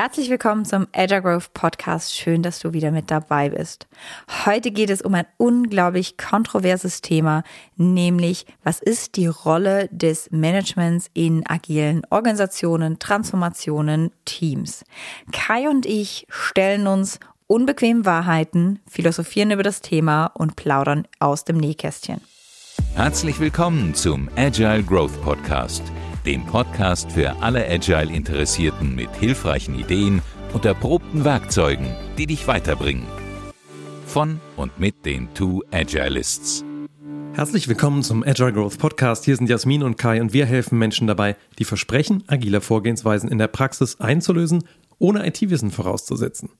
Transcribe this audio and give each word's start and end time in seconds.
Herzlich 0.00 0.30
willkommen 0.30 0.64
zum 0.64 0.86
Agile 0.92 1.20
Growth 1.22 1.52
Podcast. 1.54 2.14
Schön, 2.14 2.44
dass 2.44 2.60
du 2.60 2.72
wieder 2.72 2.92
mit 2.92 3.10
dabei 3.10 3.48
bist. 3.48 3.88
Heute 4.46 4.70
geht 4.70 4.90
es 4.90 5.02
um 5.02 5.12
ein 5.12 5.26
unglaublich 5.38 6.16
kontroverses 6.16 7.00
Thema, 7.00 7.42
nämlich 7.74 8.46
was 8.62 8.78
ist 8.78 9.16
die 9.16 9.26
Rolle 9.26 9.88
des 9.90 10.30
Managements 10.30 11.10
in 11.14 11.44
agilen 11.48 12.02
Organisationen, 12.10 13.00
Transformationen, 13.00 14.12
Teams. 14.24 14.84
Kai 15.32 15.68
und 15.68 15.84
ich 15.84 16.28
stellen 16.28 16.86
uns 16.86 17.18
unbequem 17.48 18.06
Wahrheiten, 18.06 18.78
philosophieren 18.86 19.50
über 19.50 19.64
das 19.64 19.80
Thema 19.80 20.26
und 20.26 20.54
plaudern 20.54 21.08
aus 21.18 21.44
dem 21.44 21.56
Nähkästchen. 21.56 22.20
Herzlich 22.94 23.40
willkommen 23.40 23.96
zum 23.96 24.28
Agile 24.36 24.84
Growth 24.84 25.20
Podcast 25.22 25.82
dem 26.28 26.44
Podcast 26.44 27.12
für 27.12 27.40
alle 27.40 27.66
Agile-Interessierten 27.66 28.94
mit 28.94 29.08
hilfreichen 29.16 29.78
Ideen 29.78 30.20
und 30.52 30.66
erprobten 30.66 31.24
Werkzeugen, 31.24 31.86
die 32.18 32.26
dich 32.26 32.46
weiterbringen. 32.46 33.06
Von 34.04 34.38
und 34.54 34.78
mit 34.78 35.06
den 35.06 35.32
Two 35.32 35.62
Agilists. 35.70 36.66
Herzlich 37.32 37.66
willkommen 37.66 38.02
zum 38.02 38.22
Agile 38.22 38.52
Growth 38.52 38.76
Podcast. 38.76 39.24
Hier 39.24 39.36
sind 39.36 39.48
Jasmin 39.48 39.82
und 39.82 39.96
Kai 39.96 40.20
und 40.20 40.34
wir 40.34 40.44
helfen 40.44 40.78
Menschen 40.78 41.06
dabei, 41.06 41.34
die 41.58 41.64
Versprechen 41.64 42.24
agiler 42.26 42.60
Vorgehensweisen 42.60 43.30
in 43.30 43.38
der 43.38 43.48
Praxis 43.48 43.98
einzulösen, 43.98 44.64
ohne 44.98 45.26
IT-Wissen 45.26 45.70
vorauszusetzen. 45.70 46.50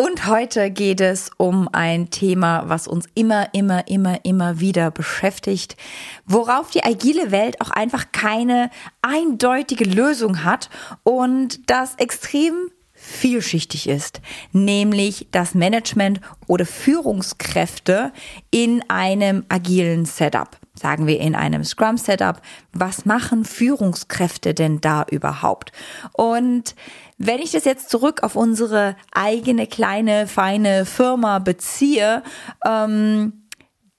Und 0.00 0.26
heute 0.26 0.70
geht 0.70 1.02
es 1.02 1.30
um 1.36 1.68
ein 1.72 2.08
Thema, 2.08 2.62
was 2.70 2.88
uns 2.88 3.04
immer, 3.14 3.52
immer, 3.52 3.86
immer, 3.86 4.24
immer 4.24 4.58
wieder 4.58 4.90
beschäftigt, 4.90 5.76
worauf 6.24 6.70
die 6.70 6.82
agile 6.82 7.30
Welt 7.32 7.60
auch 7.60 7.68
einfach 7.68 8.06
keine 8.10 8.70
eindeutige 9.02 9.84
Lösung 9.84 10.42
hat 10.42 10.70
und 11.02 11.68
das 11.68 11.96
extrem 11.96 12.70
vielschichtig 12.94 13.90
ist, 13.90 14.22
nämlich 14.52 15.28
das 15.32 15.54
Management 15.54 16.22
oder 16.46 16.64
Führungskräfte 16.64 18.10
in 18.50 18.82
einem 18.88 19.44
agilen 19.50 20.06
Setup. 20.06 20.59
Sagen 20.80 21.06
wir 21.06 21.20
in 21.20 21.34
einem 21.34 21.62
Scrum 21.62 21.98
Setup. 21.98 22.40
Was 22.72 23.04
machen 23.04 23.44
Führungskräfte 23.44 24.54
denn 24.54 24.80
da 24.80 25.04
überhaupt? 25.10 25.72
Und 26.12 26.74
wenn 27.18 27.40
ich 27.40 27.50
das 27.50 27.66
jetzt 27.66 27.90
zurück 27.90 28.22
auf 28.22 28.34
unsere 28.34 28.96
eigene 29.12 29.66
kleine, 29.66 30.26
feine 30.26 30.86
Firma 30.86 31.38
beziehe, 31.38 32.22
ähm, 32.64 33.44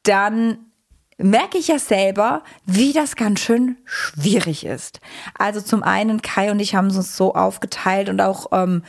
dann 0.01 0.57
merke 1.19 1.59
ich 1.59 1.67
ja 1.67 1.77
selber, 1.77 2.41
wie 2.65 2.93
das 2.93 3.15
ganz 3.15 3.41
schön 3.41 3.77
schwierig 3.85 4.65
ist. 4.65 5.01
Also 5.37 5.61
zum 5.61 5.83
einen, 5.83 6.23
Kai 6.23 6.49
und 6.49 6.59
ich 6.59 6.73
haben 6.73 6.87
uns 6.87 7.15
so 7.15 7.35
aufgeteilt 7.35 8.09
und 8.09 8.21
auch 8.21 8.47
ähm, 8.53 8.81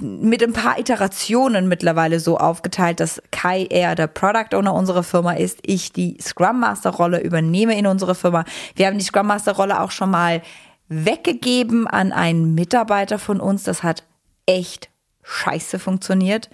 mit 0.00 0.42
ein 0.42 0.52
paar 0.52 0.78
Iterationen 0.78 1.68
mittlerweile 1.68 2.20
so 2.20 2.38
aufgeteilt, 2.38 3.00
dass 3.00 3.22
Kai 3.30 3.64
eher 3.64 3.94
der 3.94 4.06
Product 4.06 4.56
Owner 4.56 4.74
unserer 4.74 5.02
Firma 5.02 5.32
ist, 5.32 5.58
ich 5.62 5.92
die 5.92 6.16
Scrum 6.20 6.60
Master 6.60 6.90
Rolle 6.90 7.20
übernehme 7.20 7.78
in 7.78 7.86
unserer 7.86 8.14
Firma. 8.14 8.44
Wir 8.74 8.86
haben 8.86 8.98
die 8.98 9.04
Scrum 9.04 9.26
Master 9.26 9.52
Rolle 9.52 9.80
auch 9.80 9.90
schon 9.90 10.10
mal 10.10 10.42
weggegeben 10.88 11.86
an 11.86 12.12
einen 12.12 12.54
Mitarbeiter 12.54 13.18
von 13.18 13.40
uns. 13.40 13.62
Das 13.62 13.82
hat 13.82 14.04
echt 14.46 14.88
scheiße 15.22 15.78
funktioniert. 15.78 16.50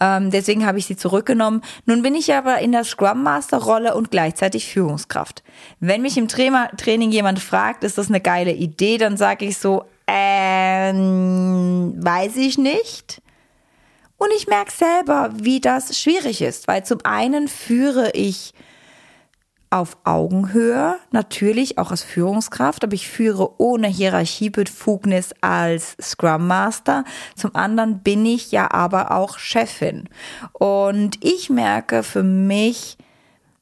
Ähm, 0.00 0.30
deswegen 0.30 0.64
habe 0.64 0.78
ich 0.78 0.86
sie 0.86 0.96
zurückgenommen. 0.96 1.62
Nun 1.86 2.02
bin 2.02 2.14
ich 2.14 2.32
aber 2.32 2.58
in 2.58 2.72
der 2.72 2.84
Scrum 2.84 3.22
Master 3.22 3.58
Rolle 3.58 3.94
und 3.94 4.10
gleichzeitig 4.10 4.66
Führungskraft. 4.66 5.42
Wenn 5.80 6.02
mich 6.02 6.16
im 6.16 6.28
Tra 6.28 6.68
Training 6.76 7.10
jemand 7.10 7.40
fragt, 7.40 7.84
ist 7.84 7.98
das 7.98 8.08
eine 8.08 8.20
geile 8.20 8.52
Idee, 8.52 8.98
dann 8.98 9.16
sage 9.16 9.44
ich 9.44 9.58
so, 9.58 9.84
ähm, 10.06 11.94
weiß 11.96 12.36
ich 12.36 12.58
nicht. 12.58 13.22
Und 14.16 14.28
ich 14.36 14.46
merke 14.46 14.70
selber, 14.70 15.30
wie 15.34 15.60
das 15.60 15.98
schwierig 15.98 16.42
ist, 16.42 16.68
weil 16.68 16.84
zum 16.84 16.98
einen 17.04 17.48
führe 17.48 18.12
ich 18.12 18.54
auf 19.72 19.96
Augenhöhe, 20.04 20.98
natürlich 21.12 21.78
auch 21.78 21.90
als 21.90 22.02
Führungskraft, 22.02 22.84
aber 22.84 22.92
ich 22.92 23.08
führe 23.08 23.58
ohne 23.58 23.88
Hierarchiebefugnis 23.88 25.30
als 25.40 25.96
Scrum 26.00 26.46
Master. 26.46 27.04
Zum 27.34 27.56
anderen 27.56 28.00
bin 28.00 28.26
ich 28.26 28.52
ja 28.52 28.70
aber 28.70 29.12
auch 29.12 29.38
Chefin. 29.38 30.10
Und 30.52 31.24
ich 31.24 31.48
merke 31.48 32.02
für 32.02 32.22
mich, 32.22 32.98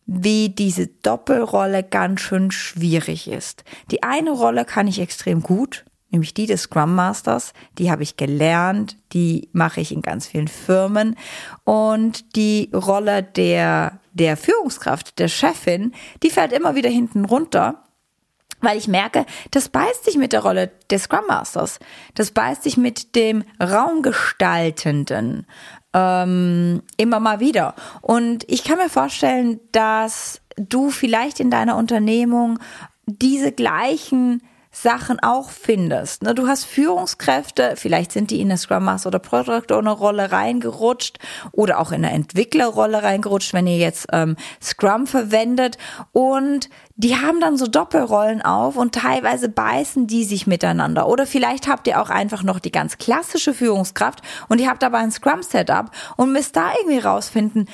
wie 0.05 0.49
diese 0.49 0.89
Doppelrolle 0.89 1.85
ganz 1.85 2.23
schön 2.23 2.51
schwierig 2.51 3.29
ist. 3.29 3.63
Die 3.93 4.03
eine 4.03 4.33
Rolle 4.33 4.65
kann 4.65 4.89
ich 4.89 4.99
extrem 4.99 5.41
gut, 5.41 5.85
nämlich 6.11 6.35
die 6.35 6.47
des 6.47 6.63
Scrum 6.63 6.95
Masters. 6.95 7.53
Die 7.79 7.91
habe 7.91 8.03
ich 8.03 8.17
gelernt, 8.17 8.97
die 9.13 9.49
mache 9.53 9.81
ich 9.81 9.93
in 9.93 10.03
ganz 10.03 10.27
vielen 10.27 10.49
Firmen. 10.49 11.17
Und 11.65 12.37
die 12.37 12.71
Rolle 12.75 13.23
der, 13.23 14.01
der 14.13 14.37
Führungskraft, 14.37 15.19
der 15.19 15.29
Chefin, 15.29 15.93
die 16.23 16.31
fällt 16.31 16.53
immer 16.53 16.75
wieder 16.75 16.91
hinten 16.91 17.25
runter. 17.25 17.85
Weil 18.63 18.77
ich 18.77 18.89
merke, 18.89 19.25
das 19.53 19.71
beißt 19.71 20.05
sich 20.05 20.19
mit 20.19 20.35
der 20.35 20.41
Rolle 20.41 20.71
des 20.91 21.05
Scrum 21.05 21.25
Masters. 21.29 21.79
Das 22.15 22.31
beißt 22.31 22.63
sich 22.63 22.77
mit 22.77 23.17
dem 23.17 23.43
Raumgestaltenden 23.59 25.47
ähm, 25.95 26.83
immer 26.97 27.21
mal 27.21 27.41
wieder. 27.41 27.75
Und 28.01 28.45
ich 28.49 28.65
kann 28.65 28.79
mir 28.79 28.91
vorstellen, 28.91 29.61
dass 29.73 30.41
du 30.57 30.91
vielleicht 30.91 31.41
in 31.41 31.51
deiner 31.51 31.77
Unternehmung 31.77 32.59
diese 33.07 33.53
gleichen 33.53 34.43
Sachen 34.73 35.19
auch 35.21 35.51
findest. 35.51 36.23
Ne, 36.23 36.35
du 36.35 36.47
hast 36.47 36.65
Führungskräfte, 36.65 37.75
vielleicht 37.77 38.13
sind 38.13 38.31
die 38.31 38.41
in 38.41 38.49
eine 38.49 38.59
Scrum 38.59 38.85
Master 38.85 39.09
oder 39.09 39.19
Product 39.19 39.73
Owner 39.73 39.91
Rolle 39.91 40.31
reingerutscht 40.31 41.19
oder 41.51 41.81
auch 41.81 41.91
in 41.91 42.05
eine 42.05 42.13
Entwicklerrolle 42.13 43.03
reingerutscht, 43.03 43.53
wenn 43.53 43.67
ihr 43.67 43.79
jetzt 43.79 44.07
ähm, 44.13 44.37
Scrum 44.63 45.09
verwendet 45.09 45.77
und 46.13 46.69
die 46.95 47.17
haben 47.17 47.41
dann 47.41 47.57
so 47.57 47.67
Doppelrollen 47.67 48.43
auf 48.43 48.77
und 48.77 48.95
teilweise 48.95 49.49
beißen 49.49 50.07
die 50.07 50.25
sich 50.25 50.47
miteinander. 50.47 51.09
Oder 51.09 51.27
vielleicht 51.27 51.67
habt 51.67 51.87
ihr 51.87 52.01
auch 52.01 52.11
einfach 52.11 52.43
noch 52.43 52.61
die 52.61 52.73
ganz 52.73 52.99
klassische 52.99 53.55
Führungskraft 53.55 54.21
und 54.49 54.61
ihr 54.61 54.69
habt 54.69 54.85
aber 54.85 54.99
ein 54.99 55.11
Scrum 55.11 55.43
Setup 55.43 55.91
und 56.17 56.33
müsst 56.33 56.57
da 56.57 56.73
irgendwie 56.79 56.99
rausfinden, 56.99 57.69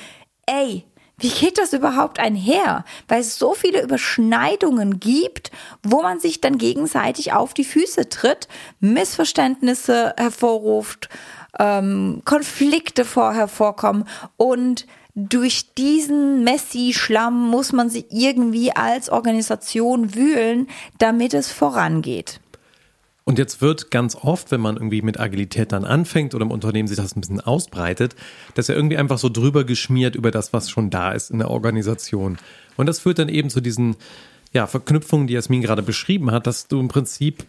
ey, 0.45 0.85
wie 1.19 1.29
geht 1.29 1.57
das 1.57 1.73
überhaupt 1.73 2.19
einher? 2.19 2.85
Weil 3.07 3.21
es 3.21 3.39
so 3.39 3.53
viele 3.53 3.81
Überschneidungen 3.81 4.99
gibt, 4.99 5.51
wo 5.81 6.03
man 6.03 6.19
sich 6.19 6.41
dann 6.41 6.59
gegenseitig 6.59 7.33
auf 7.33 7.55
die 7.55 7.63
Füße 7.63 8.09
tritt, 8.09 8.47
Missverständnisse 8.79 10.13
hervorruft, 10.15 11.09
ähm, 11.57 12.21
Konflikte 12.23 13.03
vor 13.03 13.33
hervorkommen 13.33 14.05
und 14.37 14.85
durch 15.15 15.73
diesen 15.73 16.43
Messi-Schlamm 16.43 17.49
muss 17.49 17.73
man 17.73 17.89
sich 17.89 18.05
irgendwie 18.11 18.75
als 18.75 19.09
Organisation 19.09 20.13
wühlen, 20.13 20.67
damit 20.99 21.33
es 21.33 21.51
vorangeht. 21.51 22.39
Und 23.27 23.37
jetzt 23.37 23.59
wird 23.59 23.91
ganz 23.91 24.15
oft, 24.15 24.51
wenn 24.51 24.61
man 24.61 24.77
irgendwie 24.77 25.01
mit 25.01 25.19
Agilität 25.19 25.73
dann 25.73 25.83
anfängt 25.83 26.33
oder 26.33 26.45
im 26.45 26.51
Unternehmen 26.51 26.87
sich 26.87 26.95
das 26.95 27.13
ein 27.13 27.19
bisschen 27.19 27.41
ausbreitet, 27.41 28.15
dass 28.53 28.69
er 28.69 28.77
irgendwie 28.77 28.95
einfach 28.95 29.17
so 29.17 29.27
drüber 29.27 29.65
geschmiert 29.65 30.15
über 30.15 30.31
das, 30.31 30.53
was 30.53 30.69
schon 30.69 30.89
da 30.89 31.11
ist 31.11 31.29
in 31.29 31.39
der 31.39 31.51
Organisation. 31.51 32.37
Und 32.77 32.85
das 32.85 33.01
führt 33.01 33.19
dann 33.19 33.27
eben 33.27 33.49
zu 33.49 33.59
diesen 33.59 33.97
ja, 34.53 34.65
Verknüpfungen, 34.65 35.27
die 35.27 35.33
Jasmin 35.33 35.61
gerade 35.61 35.81
beschrieben 35.81 36.31
hat, 36.31 36.47
dass 36.47 36.69
du 36.69 36.79
im 36.79 36.87
Prinzip 36.87 37.43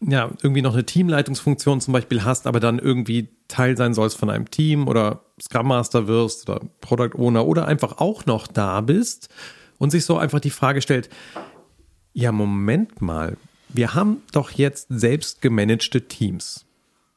ja 0.00 0.30
irgendwie 0.40 0.62
noch 0.62 0.74
eine 0.74 0.86
Teamleitungsfunktion 0.86 1.80
zum 1.80 1.90
Beispiel 1.90 2.22
hast, 2.22 2.46
aber 2.46 2.60
dann 2.60 2.78
irgendwie 2.78 3.26
Teil 3.48 3.76
sein 3.76 3.92
sollst 3.92 4.16
von 4.16 4.30
einem 4.30 4.52
Team 4.52 4.86
oder 4.86 5.22
Scrum 5.42 5.66
Master 5.66 6.06
wirst 6.06 6.48
oder 6.48 6.60
Product 6.80 7.18
Owner 7.18 7.44
oder 7.44 7.66
einfach 7.66 7.98
auch 7.98 8.24
noch 8.26 8.46
da 8.46 8.82
bist 8.82 9.30
und 9.78 9.90
sich 9.90 10.04
so 10.04 10.16
einfach 10.16 10.38
die 10.38 10.50
Frage 10.50 10.80
stellt, 10.80 11.08
ja, 12.12 12.30
Moment 12.30 13.02
mal, 13.02 13.36
wir 13.74 13.94
haben 13.94 14.22
doch 14.32 14.50
jetzt 14.52 14.86
selbst 14.88 15.42
gemanagte 15.42 16.06
Teams. 16.08 16.64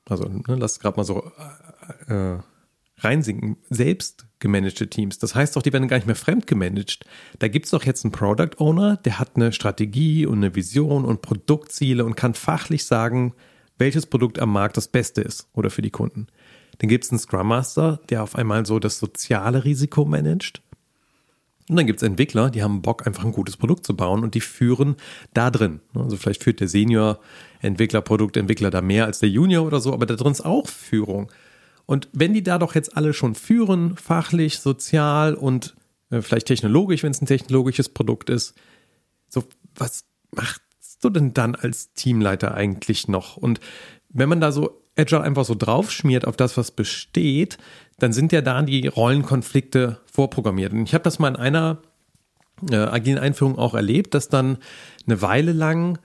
Also 0.09 0.27
ne, 0.27 0.55
lass 0.55 0.79
gerade 0.79 0.97
mal 0.97 1.03
so 1.03 1.31
äh, 2.07 2.13
äh, 2.13 2.39
reinsinken. 2.97 3.57
Selbst 3.69 4.25
gemanagte 4.39 4.89
Teams. 4.89 5.19
Das 5.19 5.35
heißt 5.35 5.55
doch, 5.55 5.61
die 5.61 5.71
werden 5.71 5.87
gar 5.87 5.97
nicht 5.97 6.07
mehr 6.07 6.15
fremd 6.15 6.47
gemanagt. 6.47 7.05
Da 7.39 7.47
gibt 7.47 7.65
es 7.65 7.71
doch 7.71 7.83
jetzt 7.83 8.03
einen 8.03 8.11
Product 8.11 8.59
Owner, 8.59 8.97
der 8.97 9.19
hat 9.19 9.35
eine 9.35 9.53
Strategie 9.53 10.25
und 10.25 10.37
eine 10.37 10.55
Vision 10.55 11.05
und 11.05 11.21
Produktziele 11.21 12.03
und 12.03 12.15
kann 12.15 12.33
fachlich 12.33 12.85
sagen, 12.85 13.33
welches 13.77 14.07
Produkt 14.07 14.39
am 14.39 14.51
Markt 14.51 14.77
das 14.77 14.87
Beste 14.87 15.21
ist 15.21 15.47
oder 15.53 15.69
für 15.69 15.83
die 15.83 15.91
Kunden. 15.91 16.27
Dann 16.79 16.89
gibt 16.89 17.03
es 17.03 17.11
einen 17.11 17.19
Scrum 17.19 17.47
Master, 17.47 17.99
der 18.09 18.23
auf 18.23 18.35
einmal 18.35 18.65
so 18.65 18.79
das 18.79 18.99
soziale 18.99 19.63
Risiko 19.63 20.05
managt. 20.05 20.61
Und 21.69 21.75
dann 21.75 21.85
gibt 21.85 22.01
es 22.01 22.07
Entwickler, 22.07 22.49
die 22.49 22.63
haben 22.63 22.81
Bock, 22.81 23.05
einfach 23.05 23.25
ein 23.25 23.33
gutes 23.33 23.57
Produkt 23.57 23.85
zu 23.85 23.95
bauen 23.95 24.23
und 24.23 24.35
die 24.35 24.41
führen 24.41 24.95
da 25.33 25.51
drin. 25.51 25.81
Also 25.93 26.15
vielleicht 26.15 26.43
führt 26.43 26.61
der 26.61 26.69
Senior-Entwickler, 26.69 28.01
Produktentwickler 28.01 28.69
da 28.69 28.81
mehr 28.81 29.05
als 29.05 29.19
der 29.19 29.29
Junior 29.29 29.65
oder 29.65 29.81
so, 29.81 29.93
aber 29.93 30.05
da 30.05 30.15
drin 30.15 30.31
ist 30.31 30.45
auch 30.45 30.67
Führung. 30.67 31.29
Und 31.85 32.07
wenn 32.13 32.33
die 32.33 32.43
da 32.43 32.57
doch 32.57 32.73
jetzt 32.75 32.95
alle 32.95 33.13
schon 33.13 33.35
führen, 33.35 33.97
fachlich, 33.97 34.59
sozial 34.59 35.33
und 35.33 35.75
äh, 36.09 36.21
vielleicht 36.21 36.47
technologisch, 36.47 37.03
wenn 37.03 37.11
es 37.11 37.21
ein 37.21 37.27
technologisches 37.27 37.89
Produkt 37.89 38.29
ist, 38.29 38.53
so 39.27 39.43
was 39.75 40.05
machst 40.31 40.61
du 41.01 41.09
denn 41.09 41.33
dann 41.33 41.55
als 41.55 41.93
Teamleiter 41.93 42.53
eigentlich 42.53 43.07
noch? 43.07 43.37
Und 43.37 43.59
wenn 44.09 44.29
man 44.29 44.41
da 44.41 44.51
so 44.51 44.81
Agile 44.97 45.21
einfach 45.21 45.45
so 45.45 45.55
draufschmiert 45.55 46.25
auf 46.25 46.37
das, 46.37 46.57
was 46.57 46.71
besteht, 46.71 47.57
dann 47.99 48.13
sind 48.13 48.31
ja 48.31 48.41
da 48.41 48.61
die 48.61 48.87
Rollenkonflikte 48.87 49.99
vorprogrammiert. 50.11 50.73
Und 50.73 50.83
ich 50.83 50.93
habe 50.93 51.03
das 51.03 51.19
mal 51.19 51.29
in 51.29 51.35
einer 51.35 51.79
äh, 52.69 52.75
agilen 52.75 53.19
Einführung 53.19 53.57
auch 53.57 53.73
erlebt, 53.73 54.13
dass 54.13 54.29
dann 54.29 54.57
eine 55.05 55.21
Weile 55.21 55.53
lang 55.53 55.99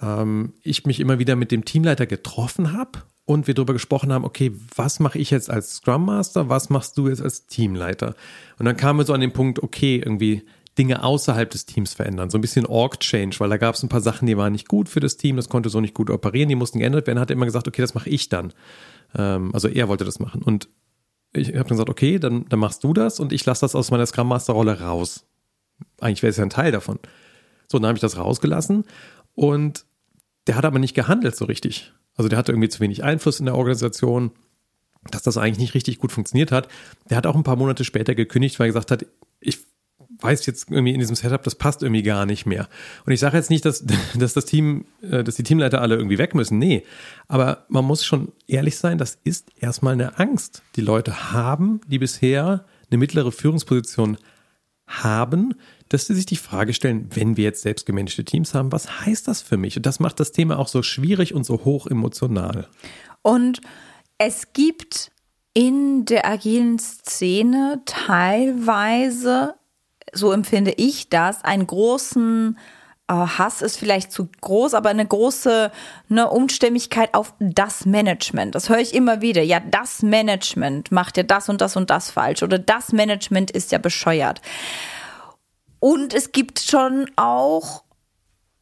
ähm, 0.00 0.54
ich 0.62 0.86
mich 0.86 1.00
immer 1.00 1.18
wieder 1.18 1.36
mit 1.36 1.50
dem 1.50 1.64
Teamleiter 1.64 2.06
getroffen 2.06 2.72
habe 2.72 3.00
und 3.24 3.46
wir 3.46 3.54
darüber 3.54 3.72
gesprochen 3.72 4.12
haben, 4.12 4.24
okay, 4.24 4.52
was 4.74 4.98
mache 4.98 5.18
ich 5.18 5.30
jetzt 5.30 5.50
als 5.50 5.76
Scrum 5.76 6.06
Master, 6.06 6.48
was 6.48 6.70
machst 6.70 6.98
du 6.98 7.08
jetzt 7.08 7.22
als 7.22 7.46
Teamleiter? 7.46 8.14
Und 8.58 8.66
dann 8.66 8.76
kamen 8.76 8.98
wir 8.98 9.04
so 9.04 9.12
an 9.12 9.20
den 9.20 9.32
Punkt, 9.32 9.62
okay, 9.62 9.96
irgendwie 10.04 10.42
Dinge 10.80 11.04
außerhalb 11.04 11.50
des 11.50 11.66
Teams 11.66 11.92
verändern, 11.92 12.30
so 12.30 12.38
ein 12.38 12.40
bisschen 12.40 12.64
Org-Change, 12.64 13.38
weil 13.38 13.50
da 13.50 13.58
gab 13.58 13.74
es 13.74 13.82
ein 13.82 13.90
paar 13.90 14.00
Sachen, 14.00 14.24
die 14.26 14.38
waren 14.38 14.52
nicht 14.52 14.66
gut 14.66 14.88
für 14.88 15.00
das 15.00 15.18
Team, 15.18 15.36
das 15.36 15.50
konnte 15.50 15.68
so 15.68 15.78
nicht 15.78 15.92
gut 15.92 16.08
operieren, 16.08 16.48
die 16.48 16.54
mussten 16.54 16.78
geändert 16.78 17.06
werden, 17.06 17.18
hat 17.18 17.28
er 17.28 17.36
immer 17.36 17.44
gesagt, 17.44 17.68
okay, 17.68 17.82
das 17.82 17.92
mache 17.92 18.08
ich 18.08 18.30
dann. 18.30 18.54
Ähm, 19.14 19.50
also 19.52 19.68
er 19.68 19.88
wollte 19.88 20.06
das 20.06 20.20
machen 20.20 20.40
und 20.40 20.70
ich 21.34 21.48
habe 21.48 21.58
dann 21.58 21.68
gesagt, 21.68 21.90
okay, 21.90 22.18
dann, 22.18 22.48
dann 22.48 22.58
machst 22.58 22.82
du 22.82 22.94
das 22.94 23.20
und 23.20 23.34
ich 23.34 23.44
lasse 23.44 23.60
das 23.60 23.74
aus 23.74 23.90
meiner 23.90 24.06
Scrum 24.06 24.28
Master 24.28 24.54
Rolle 24.54 24.80
raus. 24.80 25.26
Eigentlich 26.00 26.22
wäre 26.22 26.30
es 26.30 26.38
ja 26.38 26.44
ein 26.44 26.50
Teil 26.50 26.72
davon. 26.72 26.98
So, 27.70 27.78
dann 27.78 27.88
habe 27.88 27.98
ich 27.98 28.00
das 28.00 28.16
rausgelassen 28.16 28.84
und 29.34 29.84
der 30.46 30.56
hat 30.56 30.64
aber 30.64 30.78
nicht 30.78 30.94
gehandelt 30.94 31.36
so 31.36 31.44
richtig. 31.44 31.92
Also 32.16 32.30
der 32.30 32.38
hatte 32.38 32.52
irgendwie 32.52 32.70
zu 32.70 32.80
wenig 32.80 33.04
Einfluss 33.04 33.38
in 33.38 33.44
der 33.44 33.54
Organisation, 33.54 34.30
dass 35.10 35.22
das 35.22 35.36
eigentlich 35.36 35.58
nicht 35.58 35.74
richtig 35.74 35.98
gut 35.98 36.10
funktioniert 36.10 36.52
hat. 36.52 36.68
Der 37.10 37.18
hat 37.18 37.26
auch 37.26 37.36
ein 37.36 37.44
paar 37.44 37.56
Monate 37.56 37.84
später 37.84 38.14
gekündigt, 38.14 38.58
weil 38.58 38.68
er 38.68 38.70
gesagt 38.70 38.90
hat, 38.90 39.04
ich 39.40 39.58
weiß 40.20 40.46
jetzt 40.46 40.70
irgendwie 40.70 40.92
in 40.92 41.00
diesem 41.00 41.16
Setup, 41.16 41.42
das 41.42 41.54
passt 41.54 41.82
irgendwie 41.82 42.02
gar 42.02 42.26
nicht 42.26 42.46
mehr. 42.46 42.68
Und 43.06 43.12
ich 43.12 43.20
sage 43.20 43.36
jetzt 43.36 43.50
nicht, 43.50 43.64
dass, 43.64 43.84
dass 44.14 44.34
das 44.34 44.44
Team, 44.44 44.86
äh, 45.02 45.24
dass 45.24 45.36
die 45.36 45.42
Teamleiter 45.42 45.80
alle 45.80 45.96
irgendwie 45.96 46.18
weg 46.18 46.34
müssen. 46.34 46.58
Nee. 46.58 46.84
Aber 47.28 47.64
man 47.68 47.84
muss 47.84 48.04
schon 48.04 48.32
ehrlich 48.46 48.76
sein, 48.76 48.98
das 48.98 49.18
ist 49.24 49.48
erstmal 49.56 49.94
eine 49.94 50.18
Angst, 50.18 50.62
die 50.76 50.82
Leute 50.82 51.32
haben, 51.32 51.80
die 51.86 51.98
bisher 51.98 52.64
eine 52.90 52.98
mittlere 52.98 53.32
Führungsposition 53.32 54.18
haben, 54.86 55.54
dass 55.88 56.06
sie 56.06 56.14
sich 56.14 56.26
die 56.26 56.36
Frage 56.36 56.74
stellen, 56.74 57.08
wenn 57.14 57.36
wir 57.36 57.44
jetzt 57.44 57.62
selbst 57.62 57.86
gemanagte 57.86 58.24
Teams 58.24 58.54
haben, 58.54 58.72
was 58.72 59.06
heißt 59.06 59.28
das 59.28 59.42
für 59.42 59.56
mich? 59.56 59.76
Und 59.76 59.86
das 59.86 60.00
macht 60.00 60.20
das 60.20 60.32
Thema 60.32 60.58
auch 60.58 60.68
so 60.68 60.82
schwierig 60.82 61.34
und 61.34 61.44
so 61.44 61.64
hoch 61.64 61.86
emotional. 61.86 62.68
Und 63.22 63.60
es 64.18 64.52
gibt 64.52 65.12
in 65.54 66.04
der 66.04 66.26
agilen 66.26 66.78
Szene 66.78 67.82
teilweise, 67.86 69.54
so 70.12 70.32
empfinde 70.32 70.72
ich 70.76 71.08
das, 71.08 71.44
einen 71.44 71.66
großen 71.66 72.58
äh, 73.08 73.12
Hass 73.12 73.60
ist 73.60 73.76
vielleicht 73.76 74.12
zu 74.12 74.28
groß, 74.40 74.74
aber 74.74 74.90
eine 74.90 75.06
große 75.06 75.72
eine 76.08 76.30
Umstämmigkeit 76.30 77.14
auf 77.14 77.34
das 77.40 77.84
Management. 77.84 78.54
Das 78.54 78.68
höre 78.68 78.78
ich 78.78 78.94
immer 78.94 79.20
wieder. 79.20 79.42
Ja, 79.42 79.60
das 79.60 80.02
Management 80.02 80.92
macht 80.92 81.16
ja 81.16 81.24
das 81.24 81.48
und 81.48 81.60
das 81.60 81.76
und 81.76 81.90
das 81.90 82.10
falsch 82.10 82.42
oder 82.42 82.58
das 82.58 82.92
Management 82.92 83.50
ist 83.50 83.72
ja 83.72 83.78
bescheuert. 83.78 84.40
Und 85.80 86.14
es 86.14 86.32
gibt 86.32 86.60
schon 86.60 87.10
auch 87.16 87.82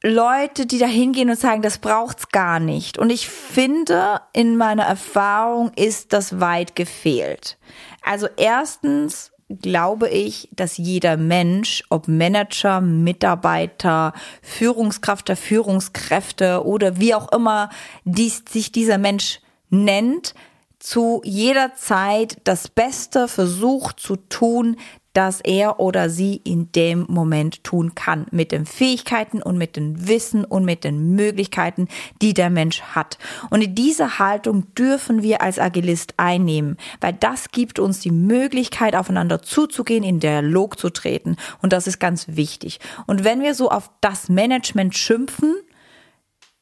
Leute, 0.03 0.65
die 0.65 0.79
da 0.79 0.87
hingehen 0.87 1.29
und 1.29 1.39
sagen, 1.39 1.61
das 1.61 1.79
braucht's 1.79 2.29
gar 2.29 2.61
nicht. 2.61 2.99
Und 2.99 3.11
ich 3.11 3.29
finde, 3.29 4.21
in 4.33 4.57
meiner 4.57 4.85
Erfahrung 4.85 5.73
ist 5.75 6.13
das 6.13 6.41
weit 6.41 6.77
gefehlt. 6.77 7.59
Also 8.03 8.29
erstens 8.37 9.33
glaube 9.49 10.09
ich, 10.09 10.49
dass 10.53 10.77
jeder 10.77 11.17
Mensch, 11.17 11.83
ob 11.89 12.09
Manager, 12.09 12.81
Mitarbeiter, 12.81 14.13
Führungskraft 14.43 15.29
der 15.29 15.37
Führungskräfte 15.37 16.65
oder 16.65 17.01
wie 17.01 17.15
auch 17.15 17.33
immer 17.33 17.71
dies, 18.05 18.45
sich 18.49 18.73
dieser 18.73 18.99
Mensch 18.99 19.41
nennt, 19.71 20.35
zu 20.79 21.23
jeder 21.25 21.75
Zeit 21.75 22.39
das 22.45 22.69
Beste 22.69 23.27
versucht 23.27 24.01
zu 24.01 24.17
tun, 24.17 24.77
das 25.19 25.41
er 25.41 25.81
oder 25.81 26.11
sie 26.11 26.41
in 26.45 26.71
dem 26.71 27.05
Moment 27.09 27.65
tun 27.65 27.97
kann. 27.97 28.27
Mit 28.31 28.53
den 28.53 28.67
Fähigkeiten 28.67 29.43
und 29.43 29.59
mit 29.59 29.75
dem 29.75 30.07
Wissen 30.07 30.45
und 30.45 30.65
mit 30.65 30.85
den 30.85 31.17
Möglichkeiten, 31.17 31.89
die 32.23 32.35
der 32.35 32.51
Mensch 32.51 32.83
hat. 32.83 33.19
Und 33.51 33.63
in 33.63 33.75
diese 33.75 34.21
Haltung 34.21 34.73
dürfen 34.77 35.25
wir 35.25 35.43
als 35.43 35.59
Agilist 35.59 36.15
einnehmen, 36.19 36.77
weil 37.01 37.15
das 37.15 37.51
gibt 37.51 37.81
uns 37.81 37.99
die 37.99 38.13
Möglichkeit, 38.13 38.95
aufeinander 38.95 39.43
zuzugehen, 39.43 40.05
in 40.05 40.21
Dialog 40.21 40.79
zu 40.79 40.89
treten. 40.89 41.35
Und 41.63 41.73
das 41.73 41.89
ist 41.89 41.99
ganz 41.99 42.29
wichtig. 42.29 42.79
Und 43.09 43.25
wenn 43.25 43.43
wir 43.43 43.57
so 43.57 43.73
auf 43.73 43.91
das 44.01 44.29
Management 44.29 44.97
schimpfen, 44.97 45.57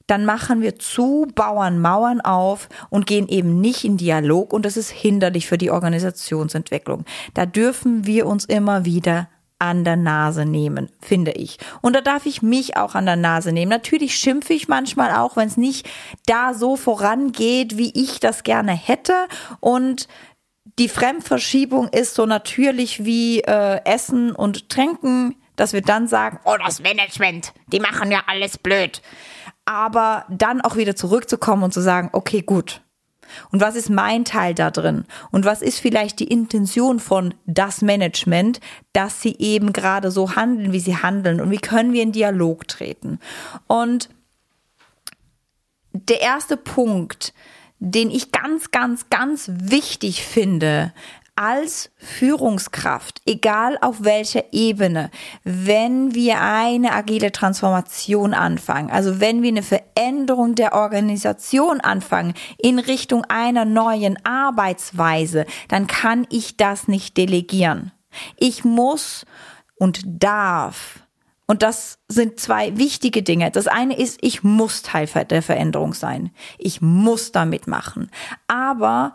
dann 0.06 0.24
machen 0.24 0.60
wir 0.60 0.78
zu, 0.78 1.26
bauen 1.34 1.80
Mauern 1.80 2.20
auf 2.20 2.68
und 2.90 3.06
gehen 3.06 3.28
eben 3.28 3.60
nicht 3.60 3.84
in 3.84 3.96
Dialog 3.96 4.52
und 4.52 4.64
das 4.64 4.76
ist 4.76 4.90
hinderlich 4.90 5.46
für 5.46 5.58
die 5.58 5.70
Organisationsentwicklung. 5.70 7.04
Da 7.34 7.46
dürfen 7.46 8.06
wir 8.06 8.26
uns 8.26 8.44
immer 8.44 8.84
wieder 8.84 9.28
an 9.58 9.84
der 9.84 9.96
Nase 9.96 10.44
nehmen, 10.44 10.90
finde 11.00 11.32
ich. 11.32 11.58
Und 11.80 11.96
da 11.96 12.02
darf 12.02 12.26
ich 12.26 12.42
mich 12.42 12.76
auch 12.76 12.94
an 12.94 13.06
der 13.06 13.16
Nase 13.16 13.52
nehmen. 13.52 13.70
Natürlich 13.70 14.16
schimpfe 14.16 14.52
ich 14.52 14.68
manchmal 14.68 15.12
auch, 15.12 15.36
wenn 15.36 15.48
es 15.48 15.56
nicht 15.56 15.88
da 16.26 16.52
so 16.52 16.76
vorangeht, 16.76 17.78
wie 17.78 17.90
ich 17.94 18.20
das 18.20 18.42
gerne 18.42 18.72
hätte. 18.72 19.14
Und 19.60 20.08
die 20.78 20.88
Fremdverschiebung 20.88 21.88
ist 21.88 22.14
so 22.14 22.26
natürlich 22.26 23.04
wie 23.04 23.40
äh, 23.40 23.80
Essen 23.84 24.32
und 24.32 24.68
Tränken, 24.68 25.36
dass 25.56 25.72
wir 25.72 25.82
dann 25.82 26.06
sagen, 26.06 26.38
oh, 26.44 26.56
das 26.64 26.80
Management, 26.80 27.52
die 27.72 27.80
machen 27.80 28.10
ja 28.10 28.22
alles 28.26 28.58
blöd 28.58 29.02
aber 29.66 30.24
dann 30.30 30.62
auch 30.62 30.76
wieder 30.76 30.96
zurückzukommen 30.96 31.64
und 31.64 31.74
zu 31.74 31.82
sagen, 31.82 32.08
okay, 32.12 32.40
gut. 32.40 32.80
Und 33.50 33.60
was 33.60 33.74
ist 33.74 33.90
mein 33.90 34.24
Teil 34.24 34.54
da 34.54 34.70
drin? 34.70 35.04
Und 35.32 35.44
was 35.44 35.60
ist 35.60 35.80
vielleicht 35.80 36.20
die 36.20 36.28
Intention 36.28 37.00
von 37.00 37.34
das 37.44 37.82
Management, 37.82 38.60
dass 38.92 39.20
sie 39.20 39.34
eben 39.40 39.72
gerade 39.72 40.12
so 40.12 40.36
handeln, 40.36 40.72
wie 40.72 40.80
sie 40.80 40.96
handeln? 40.96 41.40
Und 41.40 41.50
wie 41.50 41.58
können 41.58 41.92
wir 41.92 42.04
in 42.04 42.12
Dialog 42.12 42.68
treten? 42.68 43.18
Und 43.66 44.08
der 45.92 46.20
erste 46.20 46.56
Punkt, 46.56 47.34
den 47.80 48.12
ich 48.12 48.30
ganz, 48.30 48.70
ganz, 48.70 49.10
ganz 49.10 49.50
wichtig 49.52 50.24
finde, 50.24 50.92
als 51.36 51.90
Führungskraft, 51.96 53.20
egal 53.26 53.78
auf 53.80 54.04
welcher 54.04 54.52
Ebene, 54.52 55.10
wenn 55.44 56.14
wir 56.14 56.40
eine 56.40 56.92
agile 56.92 57.30
Transformation 57.30 58.34
anfangen, 58.34 58.90
also 58.90 59.20
wenn 59.20 59.42
wir 59.42 59.50
eine 59.50 59.62
Veränderung 59.62 60.54
der 60.54 60.74
Organisation 60.74 61.80
anfangen 61.80 62.34
in 62.58 62.78
Richtung 62.78 63.24
einer 63.26 63.64
neuen 63.64 64.18
Arbeitsweise, 64.24 65.46
dann 65.68 65.86
kann 65.86 66.26
ich 66.30 66.56
das 66.56 66.88
nicht 66.88 67.16
delegieren. 67.16 67.92
Ich 68.38 68.64
muss 68.64 69.26
und 69.78 70.00
darf 70.06 71.06
und 71.46 71.62
das 71.62 71.98
sind 72.08 72.40
zwei 72.40 72.76
wichtige 72.76 73.22
Dinge. 73.22 73.50
Das 73.50 73.68
eine 73.68 73.96
ist, 73.96 74.18
ich 74.20 74.42
muss 74.42 74.82
Teil 74.82 75.06
der 75.06 75.42
Veränderung 75.42 75.94
sein. 75.94 76.30
Ich 76.58 76.80
muss 76.80 77.30
da 77.30 77.44
mitmachen. 77.44 78.10
Aber 78.48 79.14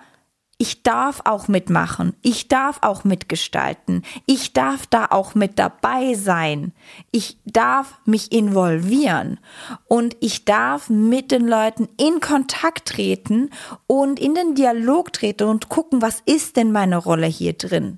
ich 0.62 0.84
darf 0.84 1.22
auch 1.26 1.48
mitmachen, 1.48 2.14
ich 2.22 2.48
darf 2.48 2.78
auch 2.84 3.04
mitgestalten, 3.04 4.04
ich 4.28 4.54
darf 4.54 4.86
da 4.86 5.08
auch 5.10 5.34
mit 5.34 5.58
dabei 5.58 6.14
sein, 6.14 6.72
ich 7.10 7.40
darf 7.48 7.98
mich 8.06 8.32
involvieren. 8.32 9.40
Und 9.88 10.16
ich 10.20 10.46
darf 10.46 10.88
mit 10.88 11.32
den 11.32 11.48
Leuten 11.48 11.90
in 11.98 12.20
Kontakt 12.20 12.90
treten 12.90 13.50
und 13.88 14.20
in 14.20 14.36
den 14.36 14.54
Dialog 14.54 15.12
treten 15.14 15.48
und 15.48 15.68
gucken, 15.68 16.04
was 16.04 16.22
ist 16.28 16.58
denn 16.58 16.72
meine 16.72 16.98
Rolle 16.98 17.26
hier 17.26 17.54
drin 17.54 17.98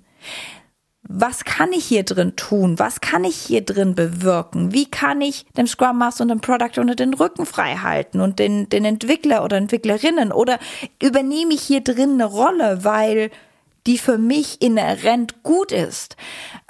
was 1.05 1.43
kann 1.43 1.74
ich 1.74 1.83
hier 1.83 2.03
drin 2.03 2.36
tun? 2.36 2.79
Was 2.79 3.01
kann 3.01 3.25
ich 3.25 3.36
hier 3.36 3.62
drin 3.62 3.93
bewirken? 3.93 4.72
Wie 4.72 4.89
kann 4.89 5.19
ich 5.19 5.45
dem 5.57 5.67
Scrum 5.67 5.98
Master 5.98 6.24
und 6.24 6.29
dem 6.29 6.39
Product 6.39 6.79
Owner 6.79 6.95
den 6.95 7.13
Rücken 7.13 7.45
frei 7.45 7.75
halten 7.75 8.22
und 8.22 8.39
den, 8.39 8.69
den 8.69 8.86
Entwickler 8.86 9.43
oder 9.43 9.57
Entwicklerinnen? 9.57 10.31
Oder 10.31 10.60
übernehme 11.01 11.53
ich 11.53 11.62
hier 11.62 11.81
drin 11.81 12.13
eine 12.13 12.25
Rolle, 12.25 12.86
weil 12.86 13.31
die 13.86 13.98
für 13.98 14.17
mich 14.17 14.62
inhärent 14.62 15.43
gut 15.43 15.74
ist? 15.74 16.15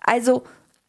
Also, 0.03 0.43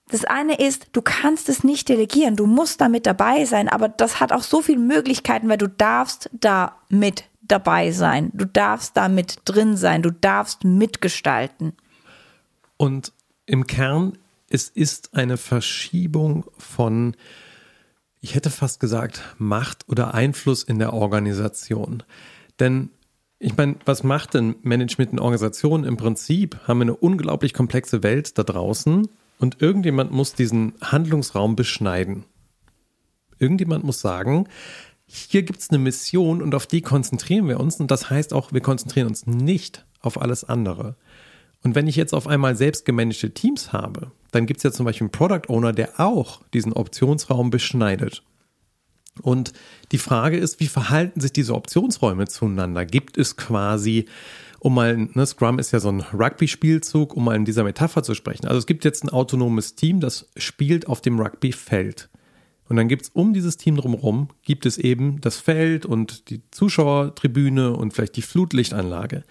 das 0.09 0.25
eine 0.25 0.57
ist, 0.57 0.89
du 0.93 1.03
kannst 1.03 1.49
es 1.49 1.65
nicht 1.65 1.89
delegieren, 1.89 2.37
du 2.37 2.47
musst 2.47 2.81
da 2.81 2.89
mit 2.89 3.05
dabei 3.05 3.45
sein, 3.45 3.69
aber 3.69 3.89
das 3.89 4.21
hat 4.21 4.33
auch 4.33 4.43
so 4.43 4.63
viele 4.63 4.79
Möglichkeiten, 4.79 5.49
weil 5.49 5.59
du 5.59 5.69
darfst 5.69 6.31
da 6.33 6.77
mit 6.89 7.25
dabei 7.43 7.91
sein, 7.91 8.31
du 8.33 8.47
darfst 8.47 8.97
da 8.97 9.09
mit 9.09 9.39
drin 9.45 9.77
sein, 9.77 10.03
du 10.03 10.11
darfst 10.11 10.65
mitgestalten. 10.65 11.75
Und 12.77 13.13
im 13.47 13.67
Kern, 13.67 14.19
es 14.49 14.69
ist 14.69 15.15
eine 15.15 15.37
Verschiebung 15.37 16.45
von, 16.59 17.17
ich 18.21 18.35
hätte 18.35 18.51
fast 18.51 18.81
gesagt, 18.81 19.23
Macht 19.39 19.89
oder 19.89 20.15
Einfluss 20.15 20.63
in 20.63 20.79
der 20.79 20.93
Organisation. 20.93 22.03
Denn 22.61 22.91
ich 23.39 23.57
meine, 23.57 23.77
was 23.85 24.05
macht 24.05 24.35
denn 24.35 24.57
Management 24.63 25.13
in 25.13 25.19
Organisationen? 25.19 25.85
Im 25.85 25.97
Prinzip 25.97 26.59
haben 26.67 26.79
wir 26.79 26.83
eine 26.85 26.97
unglaublich 26.97 27.53
komplexe 27.53 28.03
Welt 28.03 28.39
da 28.39 28.43
draußen 28.43 29.09
und 29.39 29.61
irgendjemand 29.61 30.13
muss 30.13 30.35
diesen 30.35 30.73
Handlungsraum 30.81 31.57
beschneiden. 31.57 32.25
Irgendjemand 33.39 33.85
muss 33.85 34.01
sagen, 34.01 34.49
hier 35.07 35.43
gibt 35.43 35.61
es 35.61 35.71
eine 35.71 35.79
Mission 35.79 36.41
und 36.41 36.55
auf 36.55 36.67
die 36.67 36.81
konzentrieren 36.81 37.49
wir 37.49 37.61
uns. 37.61 37.79
Und 37.81 37.91
das 37.91 38.09
heißt 38.09 38.33
auch, 38.33 38.53
wir 38.53 38.61
konzentrieren 38.61 39.09
uns 39.09 39.27
nicht 39.27 39.85
auf 40.01 40.21
alles 40.21 40.45
andere. 40.45 40.97
Und 41.65 41.75
wenn 41.75 41.89
ich 41.89 41.97
jetzt 41.97 42.13
auf 42.13 42.27
einmal 42.27 42.57
selbst 42.57 42.85
gemanagte 42.85 43.33
Teams 43.33 43.73
habe, 43.73 44.13
dann 44.31 44.47
gibt 44.47 44.59
es 44.59 44.65
ja 44.65 44.71
zum 44.71 44.85
Beispiel 44.85 45.07
einen 45.07 45.13
Product 45.13 45.49
Owner, 45.49 45.73
der 45.73 45.99
auch 45.99 46.43
diesen 46.53 46.75
Optionsraum 46.75 47.51
beschneidet. 47.51 48.23
Und 49.23 49.53
die 49.91 49.99
Frage 49.99 50.37
ist, 50.37 50.61
wie 50.61 50.67
verhalten 50.67 51.21
sich 51.21 51.33
diese 51.33 51.55
Optionsräume 51.55 52.27
zueinander? 52.27 52.85
Gibt 52.85 53.17
es 53.17 53.37
quasi, 53.37 54.07
um 54.59 54.75
mal, 54.75 55.09
ne, 55.15 55.25
Scrum 55.25 55.59
ist 55.59 55.73
ja 55.73 55.81
so 55.81 55.89
ein 55.89 56.01
Rugby-Spielzug, 56.01 57.15
um 57.15 57.25
mal 57.25 57.37
in 57.37 57.45
dieser 57.45 57.65
Metapher 57.65 58.03
zu 58.03 58.15
sprechen. 58.15 58.47
Also 58.47 58.59
es 58.59 58.67
gibt 58.67 58.85
jetzt 58.85 59.05
ein 59.05 59.09
autonomes 59.09 59.75
Team, 59.75 60.01
das 60.01 60.29
spielt 60.37 60.87
auf 60.89 61.01
dem 61.01 61.19
Rugby-Feld. 61.19 62.11
Und 62.69 62.77
dann 62.77 62.89
gibt 62.89 63.03
es 63.03 63.09
um 63.11 63.33
dieses 63.33 63.57
Team 63.57 63.77
drumherum, 63.77 64.29
gibt 64.43 64.67
es 64.67 64.79
eben 64.79 65.21
das 65.21 65.37
Feld 65.37 65.87
und 65.87 66.29
die 66.31 66.43
Zuschauertribüne 66.51 67.75
und 67.75 67.93
vielleicht 67.93 68.17
die 68.17 68.23
Flutlichtanlage. 68.23 69.23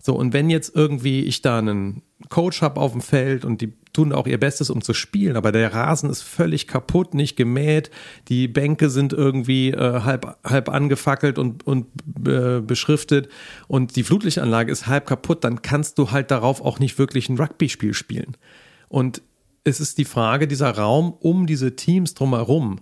So, 0.00 0.14
und 0.14 0.32
wenn 0.32 0.50
jetzt 0.50 0.74
irgendwie 0.74 1.24
ich 1.24 1.42
da 1.42 1.58
einen 1.58 2.02
Coach 2.28 2.62
habe 2.62 2.80
auf 2.80 2.92
dem 2.92 3.00
Feld 3.00 3.44
und 3.44 3.60
die 3.60 3.72
tun 3.92 4.12
auch 4.12 4.26
ihr 4.26 4.38
Bestes, 4.38 4.70
um 4.70 4.82
zu 4.82 4.94
spielen, 4.94 5.36
aber 5.36 5.52
der 5.52 5.72
Rasen 5.72 6.10
ist 6.10 6.22
völlig 6.22 6.66
kaputt, 6.66 7.14
nicht 7.14 7.36
gemäht, 7.36 7.90
die 8.28 8.46
Bänke 8.46 8.90
sind 8.90 9.12
irgendwie 9.12 9.70
äh, 9.70 10.00
halb, 10.02 10.36
halb 10.44 10.68
angefackelt 10.68 11.38
und, 11.38 11.66
und 11.66 11.86
äh, 12.26 12.60
beschriftet 12.60 13.28
und 13.68 13.96
die 13.96 14.04
Flutlichtanlage 14.04 14.70
ist 14.70 14.86
halb 14.86 15.06
kaputt, 15.06 15.44
dann 15.44 15.62
kannst 15.62 15.98
du 15.98 16.10
halt 16.10 16.30
darauf 16.30 16.60
auch 16.60 16.78
nicht 16.78 16.98
wirklich 16.98 17.28
ein 17.28 17.38
Rugby-Spiel 17.38 17.94
spielen. 17.94 18.36
Und 18.88 19.22
es 19.64 19.80
ist 19.80 19.98
die 19.98 20.04
Frage, 20.04 20.46
dieser 20.46 20.70
Raum 20.70 21.12
um 21.12 21.46
diese 21.46 21.74
Teams 21.74 22.14
drumherum, 22.14 22.80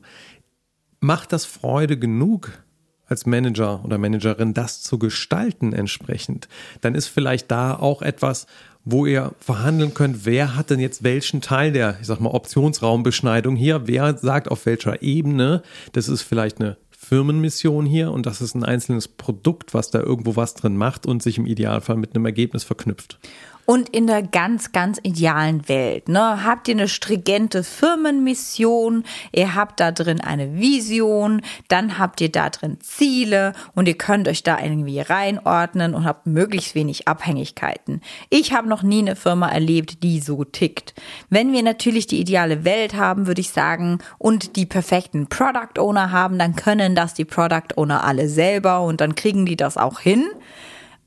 macht 1.01 1.33
das 1.33 1.45
Freude 1.45 1.99
genug, 1.99 2.64
als 3.07 3.27
Manager 3.27 3.85
oder 3.85 3.99
Managerin 3.99 4.55
das 4.55 4.83
zu 4.83 4.99
gestalten 4.99 5.73
entsprechend, 5.73 6.49
dann 6.81 6.95
ist 6.95 7.09
vielleicht 7.09 7.51
da 7.51 7.75
auch 7.75 8.03
etwas, 8.03 8.47
wo 8.85 9.07
ihr 9.07 9.33
verhandeln 9.41 9.95
könnt, 9.95 10.27
wer 10.27 10.57
hat 10.57 10.71
denn 10.71 10.81
jetzt 10.81 11.03
welchen 11.03 11.41
Teil 11.41 11.73
der, 11.73 11.97
ich 12.01 12.07
sag 12.07 12.21
mal, 12.21 12.31
Optionsraumbeschneidung 12.31 13.57
hier, 13.57 13.87
wer 13.87 14.17
sagt 14.19 14.51
auf 14.51 14.67
welcher 14.67 15.03
Ebene, 15.03 15.63
das 15.93 16.09
ist 16.09 16.23
vielleicht 16.23 16.61
eine 16.61 16.77
Firmenmission 16.91 17.87
hier 17.87 18.13
und 18.13 18.27
das 18.27 18.41
ist 18.41 18.55
ein 18.55 18.65
einzelnes 18.65 19.09
Produkt, 19.09 19.75
was 19.75 19.91
da 19.91 20.01
irgendwo 20.01 20.37
was 20.37 20.55
drin 20.55 20.77
macht 20.77 21.07
und 21.07 21.23
sich 21.23 21.39
im 21.39 21.47
Idealfall 21.47 21.97
mit 21.97 22.15
einem 22.15 22.25
Ergebnis 22.25 22.65
verknüpft. 22.65 23.19
Und 23.67 23.89
in 23.89 24.07
der 24.07 24.23
ganz, 24.23 24.73
ganz 24.73 25.01
idealen 25.03 25.69
Welt, 25.69 26.09
ne, 26.09 26.45
habt 26.45 26.69
ihr 26.69 26.75
eine 26.75 26.89
stringente 26.89 27.65
Firmenmission, 27.65 29.05
ihr 29.33 29.55
habt 29.55 29.81
da 29.81 29.91
drin 29.91 30.21
eine 30.21 30.57
Vision, 30.57 31.41
dann 31.69 31.99
habt 31.99 32.21
ihr 32.21 32.31
da 32.31 32.51
drin 32.51 32.79
Ziele 32.81 33.55
und 33.75 33.89
ihr 33.89 33.97
könnt 33.97 34.29
euch 34.29 34.43
da 34.43 34.61
irgendwie 34.61 35.01
reinordnen 35.01 35.95
und 35.95 36.05
habt 36.05 36.27
möglichst 36.27 36.75
wenig 36.75 37.09
Abhängigkeiten. 37.09 38.03
Ich 38.29 38.53
habe 38.53 38.69
noch 38.69 38.83
nie 38.83 38.99
eine 38.99 39.17
Firma 39.17 39.49
erlebt, 39.49 40.03
die 40.03 40.21
so 40.21 40.45
tickt. 40.45 40.95
Wenn 41.31 41.53
wir 41.53 41.63
natürlich 41.63 42.07
die 42.07 42.21
ideale 42.21 42.65
Welt 42.65 42.95
haben, 42.95 43.27
würde 43.27 43.41
ich 43.41 43.51
sagen, 43.51 43.99
und 44.19 44.57
die 44.57 44.67
perfekten 44.67 45.29
Product 45.29 45.79
Owner 45.81 46.13
haben, 46.13 46.39
dann 46.39 46.55
können 46.55 46.95
das 46.95 47.15
die 47.15 47.25
Product 47.25 47.77
Owner 47.77 48.05
alle 48.05 48.29
selber 48.29 48.83
und 48.83 49.01
dann 49.01 49.15
kriegen 49.15 49.47
die 49.47 49.57
das 49.57 49.79
auch 49.79 50.01
hin. 50.01 50.27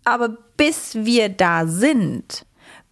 Aber 0.04 0.38
bis 0.56 0.96
wir 0.96 1.30
da 1.30 1.68
sind, 1.68 2.47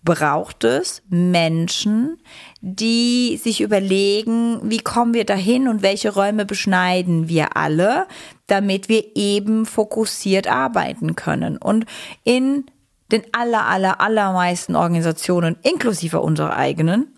braucht 0.06 0.64
es 0.64 1.02
Menschen, 1.10 2.18
die 2.62 3.38
sich 3.42 3.60
überlegen, 3.60 4.60
wie 4.64 4.78
kommen 4.78 5.14
wir 5.14 5.26
dahin 5.26 5.68
und 5.68 5.82
welche 5.82 6.14
Räume 6.14 6.46
beschneiden 6.46 7.28
wir 7.28 7.58
alle, 7.58 8.08
damit 8.48 8.88
wir 8.88 9.16
eben 9.16 9.66
fokussiert 9.66 10.48
arbeiten 10.48 11.16
können. 11.16 11.58
Und 11.58 11.86
in 12.24 12.66
den 13.12 13.24
aller, 13.34 13.66
aller, 13.66 14.00
allermeisten 14.00 14.76
Organisationen, 14.76 15.58
inklusive 15.64 16.22
unserer 16.22 16.56
eigenen, 16.56 17.14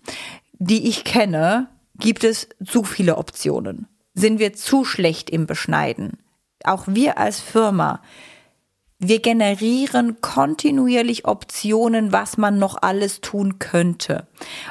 die 0.58 0.88
ich 0.88 1.04
kenne, 1.04 1.68
gibt 1.98 2.24
es 2.24 2.48
zu 2.64 2.84
viele 2.84 3.18
Optionen. 3.18 3.86
Sind 4.14 4.38
wir 4.38 4.54
zu 4.54 4.84
schlecht 4.84 5.30
im 5.30 5.46
Beschneiden? 5.46 6.18
Auch 6.64 6.84
wir 6.86 7.18
als 7.18 7.38
Firma 7.38 8.00
wir 8.98 9.20
generieren 9.20 10.20
kontinuierlich 10.20 11.24
Optionen, 11.26 12.12
was 12.12 12.36
man 12.36 12.58
noch 12.58 12.82
alles 12.82 13.20
tun 13.20 13.58
könnte. 13.58 14.26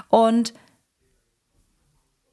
Und 0.09 0.53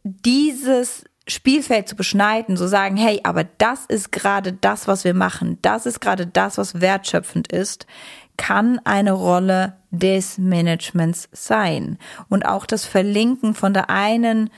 dieses 0.03 1.05
Spielfeld 1.27 1.89
zu 1.89 1.97
beschneiden, 1.97 2.57
zu 2.57 2.69
sagen, 2.69 2.97
hey, 2.97 3.21
aber 3.23 3.45
das 3.45 3.87
ist 3.87 4.13
gerade 4.13 4.53
das, 4.53 4.89
was 4.89 5.05
wir 5.05 5.15
machen, 5.15 5.59
das 5.63 5.87
ist 5.87 6.01
gerade 6.01 6.27
das, 6.27 6.59
was 6.59 6.81
wertschöpfend 6.81 7.51
ist, 7.51 7.87
kann 8.37 8.81
eine 8.85 9.13
Rolle 9.13 9.77
des 9.91 10.37
Managements 10.39 11.29
sein. 11.33 11.99
Und 12.29 12.45
auch 12.45 12.67
das 12.67 12.85
Verlinken 12.85 13.55
von 13.55 13.73
der 13.73 13.89
einen 13.89 14.51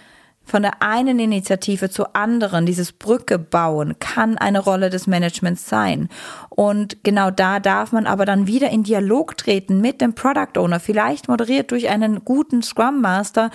von 0.46 0.62
der 0.62 0.80
einen 0.80 1.18
Initiative 1.18 1.90
zur 1.90 2.14
anderen, 2.14 2.66
dieses 2.66 2.92
Brücke 2.92 3.36
bauen, 3.36 3.98
kann 3.98 4.38
eine 4.38 4.60
Rolle 4.60 4.90
des 4.90 5.08
Managements 5.08 5.68
sein. 5.68 6.08
Und 6.56 7.04
genau 7.04 7.30
da 7.30 7.60
darf 7.60 7.92
man 7.92 8.06
aber 8.06 8.24
dann 8.24 8.46
wieder 8.46 8.70
in 8.70 8.82
Dialog 8.82 9.36
treten 9.36 9.82
mit 9.82 10.00
dem 10.00 10.14
Product 10.14 10.58
Owner, 10.58 10.80
vielleicht 10.80 11.28
moderiert 11.28 11.70
durch 11.70 11.90
einen 11.90 12.24
guten 12.24 12.62
Scrum 12.62 13.02
Master. 13.02 13.50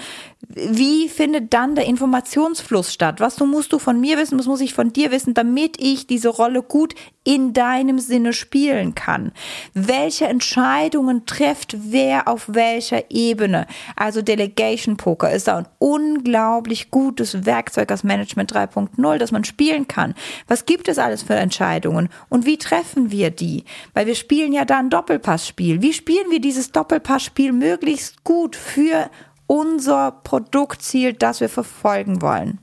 Wie 0.48 1.10
findet 1.10 1.52
dann 1.52 1.74
der 1.74 1.86
Informationsfluss 1.86 2.94
statt? 2.94 3.20
Was 3.20 3.40
musst 3.40 3.74
du 3.74 3.80
von 3.80 4.00
mir 4.00 4.18
wissen, 4.20 4.38
was 4.38 4.46
muss 4.46 4.62
ich 4.62 4.76
von 4.76 4.94
dir 4.94 5.12
wissen, 5.12 5.34
damit 5.34 5.82
ich 5.82 6.06
diese 6.06 6.30
Rolle 6.30 6.62
gut 6.62 6.94
in 7.24 7.54
deinem 7.54 7.98
Sinne 7.98 8.34
spielen 8.34 8.94
kann? 8.94 9.32
Welche 9.74 10.28
Entscheidungen 10.28 11.26
trifft 11.26 11.76
wer 11.80 12.28
auf 12.28 12.46
welcher 12.50 13.10
Ebene? 13.10 13.66
Also 13.96 14.22
Delegation 14.22 14.98
Poker 14.98 15.32
ist 15.32 15.48
da 15.48 15.58
ein 15.58 15.68
unglaublich 15.80 16.92
gutes 16.92 17.48
Werkzeug 17.48 17.90
als 17.90 18.04
Management 18.04 18.54
3.0, 18.54 19.18
das 19.18 19.32
man 19.32 19.44
spielen 19.44 19.88
kann. 19.88 20.14
Was 20.48 20.66
gibt 20.66 20.88
es 20.88 21.00
alles 21.00 21.24
für 21.24 21.34
Entscheidungen 21.34 22.10
und 22.30 22.46
wie 22.46 22.58
treffen 22.58 22.91
treffen 22.92 23.12
wir 23.12 23.32
die? 23.32 23.64
Weil 23.94 24.08
wir 24.08 24.16
spielen 24.16 24.54
ja 24.54 24.66
da 24.66 24.80
ein 24.80 24.90
Doppelpassspiel. 24.90 25.82
Wie 25.82 25.94
spielen 25.94 26.30
wir 26.30 26.42
dieses 26.42 26.72
Doppelpassspiel 26.72 27.54
möglichst 27.54 28.24
gut 28.24 28.56
für 28.56 29.10
unser 29.48 30.12
Produktziel, 30.12 31.14
das 31.14 31.42
wir 31.42 31.50
verfolgen 31.50 32.22
wollen? 32.22 32.60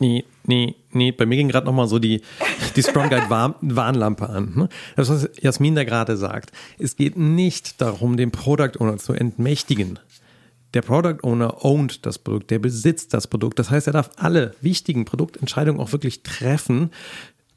Nee, 0.00 0.24
nee, 0.44 0.76
nee. 0.92 1.10
Bei 1.10 1.26
mir 1.26 1.36
ging 1.36 1.48
gerade 1.48 1.66
nochmal 1.66 1.88
so 1.88 1.98
die, 1.98 2.22
die 2.76 2.82
Strong 2.82 3.08
Guide 3.10 3.30
Warn 3.30 3.54
Warnlampe 3.60 4.28
an. 4.28 4.52
Ne? 4.54 4.68
Das, 4.94 5.08
was 5.10 5.28
Jasmin 5.40 5.74
da 5.74 5.84
gerade 5.84 6.16
sagt. 6.16 6.52
Es 6.78 6.94
geht 6.94 7.16
nicht 7.16 7.80
darum, 7.80 8.16
den 8.16 8.30
Product 8.30 8.78
Owner 8.78 8.98
zu 8.98 9.12
entmächtigen. 9.12 9.98
Der 10.74 10.82
Product 10.82 11.18
Owner 11.22 11.64
ownt 11.64 12.06
das 12.06 12.18
Produkt, 12.18 12.50
der 12.50 12.58
besitzt 12.58 13.14
das 13.14 13.26
Produkt. 13.26 13.58
Das 13.58 13.70
heißt, 13.70 13.86
er 13.86 13.94
darf 13.94 14.10
alle 14.16 14.54
wichtigen 14.60 15.04
Produktentscheidungen 15.04 15.80
auch 15.80 15.92
wirklich 15.92 16.22
treffen, 16.22 16.90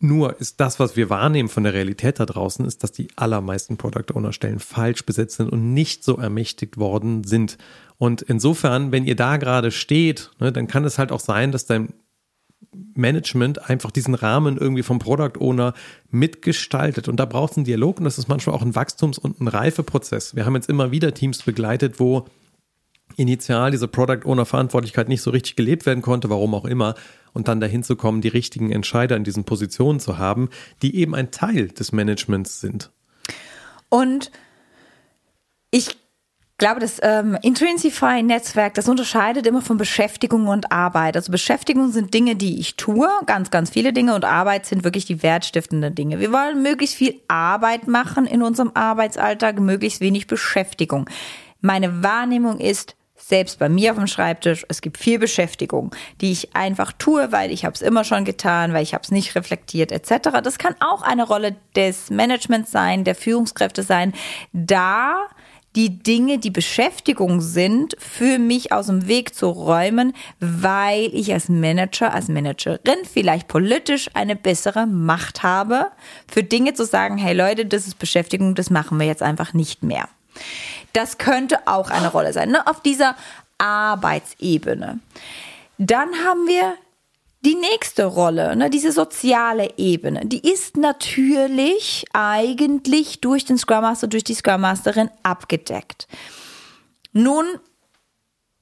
nur 0.03 0.39
ist 0.39 0.59
das, 0.59 0.79
was 0.79 0.95
wir 0.95 1.09
wahrnehmen 1.09 1.49
von 1.49 1.63
der 1.63 1.73
Realität 1.73 2.19
da 2.19 2.25
draußen, 2.25 2.65
ist, 2.65 2.83
dass 2.83 2.91
die 2.91 3.09
allermeisten 3.15 3.77
Product 3.77 4.13
Owner 4.15 4.33
Stellen 4.33 4.59
falsch 4.59 5.05
besetzt 5.05 5.37
sind 5.37 5.51
und 5.51 5.73
nicht 5.73 6.03
so 6.03 6.17
ermächtigt 6.17 6.77
worden 6.77 7.23
sind. 7.23 7.57
Und 7.97 8.21
insofern, 8.21 8.91
wenn 8.91 9.05
ihr 9.05 9.15
da 9.15 9.37
gerade 9.37 9.71
steht, 9.71 10.31
ne, 10.39 10.51
dann 10.51 10.67
kann 10.67 10.85
es 10.85 10.97
halt 10.97 11.11
auch 11.11 11.19
sein, 11.19 11.51
dass 11.51 11.65
dein 11.65 11.93
Management 12.95 13.69
einfach 13.69 13.91
diesen 13.91 14.15
Rahmen 14.15 14.57
irgendwie 14.57 14.83
vom 14.83 14.99
Product 14.99 15.39
Owner 15.39 15.73
mitgestaltet. 16.09 17.07
Und 17.07 17.19
da 17.19 17.25
braucht 17.25 17.51
es 17.51 17.57
einen 17.57 17.65
Dialog 17.65 17.99
und 17.99 18.05
das 18.05 18.17
ist 18.17 18.27
manchmal 18.27 18.55
auch 18.55 18.61
ein 18.61 18.75
Wachstums- 18.75 19.19
und 19.19 19.39
ein 19.41 19.47
Reifeprozess. 19.47 20.35
Wir 20.35 20.45
haben 20.45 20.55
jetzt 20.55 20.69
immer 20.69 20.91
wieder 20.91 21.13
Teams 21.13 21.43
begleitet, 21.43 21.99
wo 21.99 22.25
initial 23.17 23.71
diese 23.71 23.87
Product 23.87 24.25
Owner 24.25 24.45
Verantwortlichkeit 24.45 25.09
nicht 25.09 25.21
so 25.21 25.31
richtig 25.31 25.55
gelebt 25.55 25.85
werden 25.85 26.01
konnte, 26.01 26.29
warum 26.29 26.53
auch 26.53 26.65
immer, 26.65 26.95
und 27.33 27.47
dann 27.47 27.59
dahin 27.59 27.83
zu 27.83 27.95
kommen, 27.95 28.21
die 28.21 28.27
richtigen 28.27 28.71
Entscheider 28.71 29.15
in 29.15 29.23
diesen 29.23 29.45
Positionen 29.45 29.99
zu 29.99 30.17
haben, 30.17 30.49
die 30.81 30.95
eben 30.95 31.15
ein 31.15 31.31
Teil 31.31 31.69
des 31.69 31.91
Managements 31.91 32.59
sind. 32.59 32.91
Und 33.89 34.31
ich 35.69 35.97
glaube, 36.61 36.79
das 36.79 36.99
ähm, 37.01 37.37
Intrinsify-Netzwerk, 37.41 38.75
das 38.75 38.87
unterscheidet 38.87 39.47
immer 39.47 39.61
von 39.61 39.77
Beschäftigung 39.77 40.47
und 40.47 40.71
Arbeit. 40.71 41.15
Also 41.15 41.31
Beschäftigung 41.31 41.91
sind 41.91 42.13
Dinge, 42.13 42.35
die 42.35 42.59
ich 42.59 42.75
tue, 42.75 43.09
ganz, 43.25 43.49
ganz 43.49 43.71
viele 43.71 43.93
Dinge 43.93 44.13
und 44.13 44.25
Arbeit 44.25 44.67
sind 44.67 44.83
wirklich 44.83 45.05
die 45.05 45.23
wertstiftenden 45.23 45.95
Dinge. 45.95 46.19
Wir 46.19 46.31
wollen 46.31 46.61
möglichst 46.61 46.95
viel 46.95 47.19
Arbeit 47.27 47.87
machen 47.87 48.27
in 48.27 48.43
unserem 48.43 48.71
Arbeitsalltag, 48.75 49.59
möglichst 49.59 50.01
wenig 50.01 50.27
Beschäftigung. 50.27 51.09
Meine 51.61 52.03
Wahrnehmung 52.03 52.59
ist, 52.59 52.95
selbst 53.31 53.59
bei 53.59 53.69
mir 53.69 53.91
auf 53.91 53.97
dem 53.97 54.07
Schreibtisch, 54.07 54.65
es 54.67 54.81
gibt 54.81 54.97
viel 54.97 55.17
Beschäftigung, 55.17 55.95
die 56.19 56.33
ich 56.33 56.53
einfach 56.53 56.91
tue, 56.91 57.31
weil 57.31 57.49
ich 57.49 57.63
habe 57.63 57.73
es 57.73 57.81
immer 57.81 58.03
schon 58.03 58.25
getan, 58.25 58.73
weil 58.73 58.83
ich 58.83 58.93
habe 58.93 59.03
es 59.03 59.09
nicht 59.09 59.35
reflektiert 59.35 59.93
etc. 59.93 60.41
Das 60.43 60.57
kann 60.57 60.75
auch 60.81 61.01
eine 61.01 61.25
Rolle 61.25 61.55
des 61.77 62.09
Managements 62.09 62.71
sein, 62.71 63.05
der 63.05 63.15
Führungskräfte 63.15 63.83
sein, 63.83 64.11
da 64.51 65.27
die 65.77 66.03
Dinge, 66.03 66.39
die 66.39 66.49
Beschäftigung 66.49 67.39
sind, 67.39 67.95
für 67.97 68.37
mich 68.37 68.73
aus 68.73 68.87
dem 68.87 69.07
Weg 69.07 69.33
zu 69.33 69.47
räumen, 69.47 70.11
weil 70.41 71.09
ich 71.13 71.31
als 71.31 71.47
Manager, 71.47 72.13
als 72.13 72.27
Managerin 72.27 73.05
vielleicht 73.09 73.47
politisch 73.47 74.09
eine 74.13 74.35
bessere 74.35 74.87
Macht 74.87 75.41
habe, 75.41 75.87
für 76.29 76.43
Dinge 76.43 76.73
zu 76.73 76.83
sagen, 76.83 77.17
hey 77.17 77.33
Leute, 77.33 77.65
das 77.65 77.87
ist 77.87 77.97
Beschäftigung, 77.97 78.55
das 78.55 78.69
machen 78.69 78.99
wir 78.99 79.07
jetzt 79.07 79.23
einfach 79.23 79.53
nicht 79.53 79.83
mehr. 79.83 80.09
Das 80.93 81.17
könnte 81.17 81.67
auch 81.67 81.89
eine 81.89 82.11
Rolle 82.11 82.33
sein, 82.33 82.49
ne? 82.49 82.65
auf 82.67 82.81
dieser 82.81 83.15
Arbeitsebene. 83.57 84.99
Dann 85.77 86.09
haben 86.25 86.47
wir 86.47 86.75
die 87.43 87.55
nächste 87.55 88.05
Rolle, 88.05 88.55
ne, 88.55 88.69
diese 88.69 88.91
soziale 88.91 89.77
Ebene, 89.77 90.25
die 90.25 90.47
ist 90.47 90.77
natürlich 90.77 92.05
eigentlich 92.13 93.19
durch 93.21 93.45
den 93.45 93.57
Scrum 93.57 93.81
Master, 93.81 94.07
durch 94.07 94.23
die 94.23 94.35
Scrum 94.35 94.61
Masterin 94.61 95.09
abgedeckt. 95.23 96.07
Nun 97.13 97.45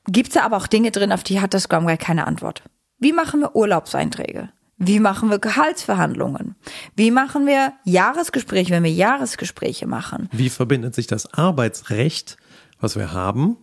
gibt 0.06 0.30
es 0.30 0.38
aber 0.38 0.58
auch 0.58 0.68
Dinge 0.68 0.92
drin, 0.92 1.12
auf 1.12 1.24
die 1.24 1.42
hat 1.42 1.54
der 1.54 1.60
Scrum 1.60 1.86
Guy 1.86 1.98
keine 1.98 2.26
Antwort. 2.26 2.64
Wie 3.00 3.14
machen 3.14 3.42
wir 3.42 3.56
Urlaubseinträge? 3.56 4.50
Wie 4.80 5.02
machen 5.02 5.30
wir 5.30 5.40
Gehaltsverhandlungen? 5.40 6.56
Wie 6.96 7.12
machen 7.12 7.46
wir 7.46 7.74
Jahresgespräche, 7.84 8.72
wenn 8.72 8.84
wir 8.84 8.92
Jahresgespräche 8.92 9.86
machen? 9.86 10.30
Wie 10.32 10.50
verbindet 10.50 10.96
sich 10.96 11.06
das 11.06 11.34
Arbeitsrecht, 11.34 12.38
was 12.80 12.96
wir 12.96 13.12
haben, 13.12 13.58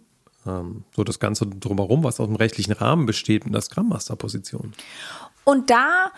ähm, 0.46 0.85
so 0.94 1.04
das 1.04 1.18
Ganze 1.18 1.46
drumherum, 1.46 2.04
was 2.04 2.20
aus 2.20 2.26
dem 2.26 2.37
rechtlichen 2.37 2.73
Rahmen 2.73 3.06
besteht, 3.06 3.46
mit 3.46 3.54
der 3.54 3.62
Scrum 3.62 3.88
Master 3.88 4.14
Position. 4.16 4.73
Und 5.44 5.70
da 5.70 6.11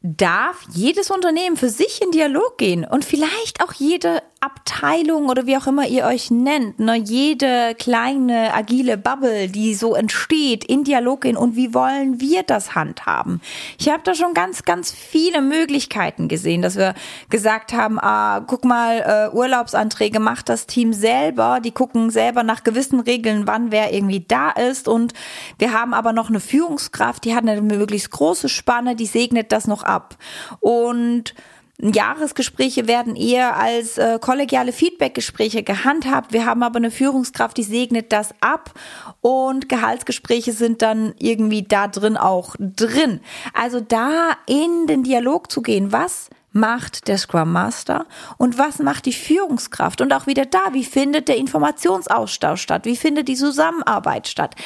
darf 0.00 0.64
jedes 0.72 1.10
Unternehmen 1.10 1.56
für 1.56 1.70
sich 1.70 2.00
in 2.02 2.12
Dialog 2.12 2.56
gehen 2.56 2.84
und 2.84 3.04
vielleicht 3.04 3.62
auch 3.62 3.72
jede 3.72 4.22
Abteilung 4.40 5.28
oder 5.28 5.46
wie 5.46 5.56
auch 5.56 5.66
immer 5.66 5.88
ihr 5.88 6.04
euch 6.04 6.30
nennt, 6.30 6.78
ne, 6.78 6.94
jede 6.94 7.74
kleine 7.76 8.54
agile 8.54 8.96
Bubble, 8.96 9.48
die 9.48 9.74
so 9.74 9.96
entsteht, 9.96 10.64
in 10.64 10.84
Dialog 10.84 11.22
gehen 11.22 11.36
und 11.36 11.56
wie 11.56 11.74
wollen 11.74 12.20
wir 12.20 12.44
das 12.44 12.76
handhaben? 12.76 13.40
Ich 13.78 13.88
habe 13.88 14.02
da 14.04 14.14
schon 14.14 14.34
ganz, 14.34 14.62
ganz 14.62 14.92
viele 14.92 15.42
Möglichkeiten 15.42 16.28
gesehen, 16.28 16.62
dass 16.62 16.76
wir 16.76 16.94
gesagt 17.30 17.72
haben, 17.72 17.98
ah, 17.98 18.44
guck 18.46 18.64
mal, 18.64 19.30
äh, 19.32 19.36
Urlaubsanträge 19.36 20.20
macht 20.20 20.48
das 20.48 20.66
Team 20.66 20.92
selber, 20.92 21.58
die 21.58 21.72
gucken 21.72 22.10
selber 22.10 22.44
nach 22.44 22.62
gewissen 22.62 23.00
Regeln, 23.00 23.48
wann 23.48 23.72
wer 23.72 23.92
irgendwie 23.92 24.24
da 24.26 24.50
ist 24.50 24.86
und 24.86 25.14
wir 25.58 25.72
haben 25.72 25.92
aber 25.92 26.12
noch 26.12 26.28
eine 26.28 26.38
Führungskraft, 26.38 27.24
die 27.24 27.34
hat 27.34 27.42
eine 27.42 27.60
möglichst 27.60 28.12
große 28.12 28.48
Spanne, 28.48 28.94
die 28.94 29.06
segnet 29.06 29.50
das 29.50 29.66
noch 29.66 29.82
ab. 29.88 30.16
Und 30.60 31.34
Jahresgespräche 31.80 32.88
werden 32.88 33.14
eher 33.14 33.56
als 33.56 33.98
äh, 33.98 34.18
kollegiale 34.20 34.72
Feedbackgespräche 34.72 35.62
gehandhabt. 35.62 36.32
Wir 36.32 36.44
haben 36.44 36.64
aber 36.64 36.78
eine 36.78 36.90
Führungskraft, 36.90 37.56
die 37.56 37.62
segnet 37.62 38.12
das 38.12 38.34
ab 38.40 38.74
und 39.20 39.68
Gehaltsgespräche 39.68 40.52
sind 40.52 40.82
dann 40.82 41.14
irgendwie 41.18 41.62
da 41.62 41.86
drin 41.86 42.16
auch 42.16 42.56
drin. 42.58 43.20
Also 43.54 43.80
da 43.80 44.32
in 44.46 44.88
den 44.88 45.04
Dialog 45.04 45.52
zu 45.52 45.62
gehen, 45.62 45.92
was 45.92 46.30
macht 46.50 47.06
der 47.06 47.18
Scrum 47.18 47.52
Master 47.52 48.06
und 48.38 48.58
was 48.58 48.80
macht 48.80 49.06
die 49.06 49.12
Führungskraft 49.12 50.00
und 50.00 50.12
auch 50.12 50.26
wieder 50.26 50.46
da, 50.46 50.72
wie 50.72 50.84
findet 50.84 51.28
der 51.28 51.36
Informationsaustausch 51.36 52.62
statt, 52.62 52.86
wie 52.86 52.96
findet 52.96 53.28
die 53.28 53.36
Zusammenarbeit 53.36 54.26
statt. 54.26 54.56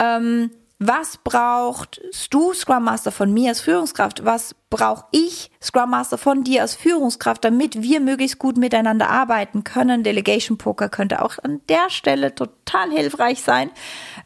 Ähm, 0.00 0.50
was 0.78 1.18
brauchst 1.24 2.02
du, 2.30 2.52
Scrum 2.52 2.84
Master, 2.84 3.10
von 3.10 3.32
mir 3.32 3.48
als 3.50 3.60
Führungskraft? 3.62 4.24
Was 4.26 4.54
brauche 4.68 5.06
ich, 5.10 5.50
Scrum 5.62 5.90
Master, 5.90 6.18
von 6.18 6.44
dir 6.44 6.62
als 6.62 6.74
Führungskraft, 6.74 7.44
damit 7.44 7.80
wir 7.80 8.00
möglichst 8.00 8.38
gut 8.38 8.58
miteinander 8.58 9.08
arbeiten 9.08 9.64
können? 9.64 10.02
Delegation 10.02 10.58
Poker 10.58 10.90
könnte 10.90 11.22
auch 11.22 11.38
an 11.42 11.62
der 11.70 11.88
Stelle 11.88 12.34
total 12.34 12.90
hilfreich 12.90 13.42
sein. 13.42 13.70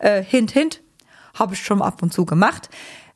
Äh, 0.01 0.23
hint, 0.23 0.51
hint, 0.51 0.83
habe 1.39 1.55
ich 1.55 1.65
schon 1.65 1.83
ab 1.83 2.03
und 2.03 2.13
zu 2.13 2.27
gemacht. 2.27 2.69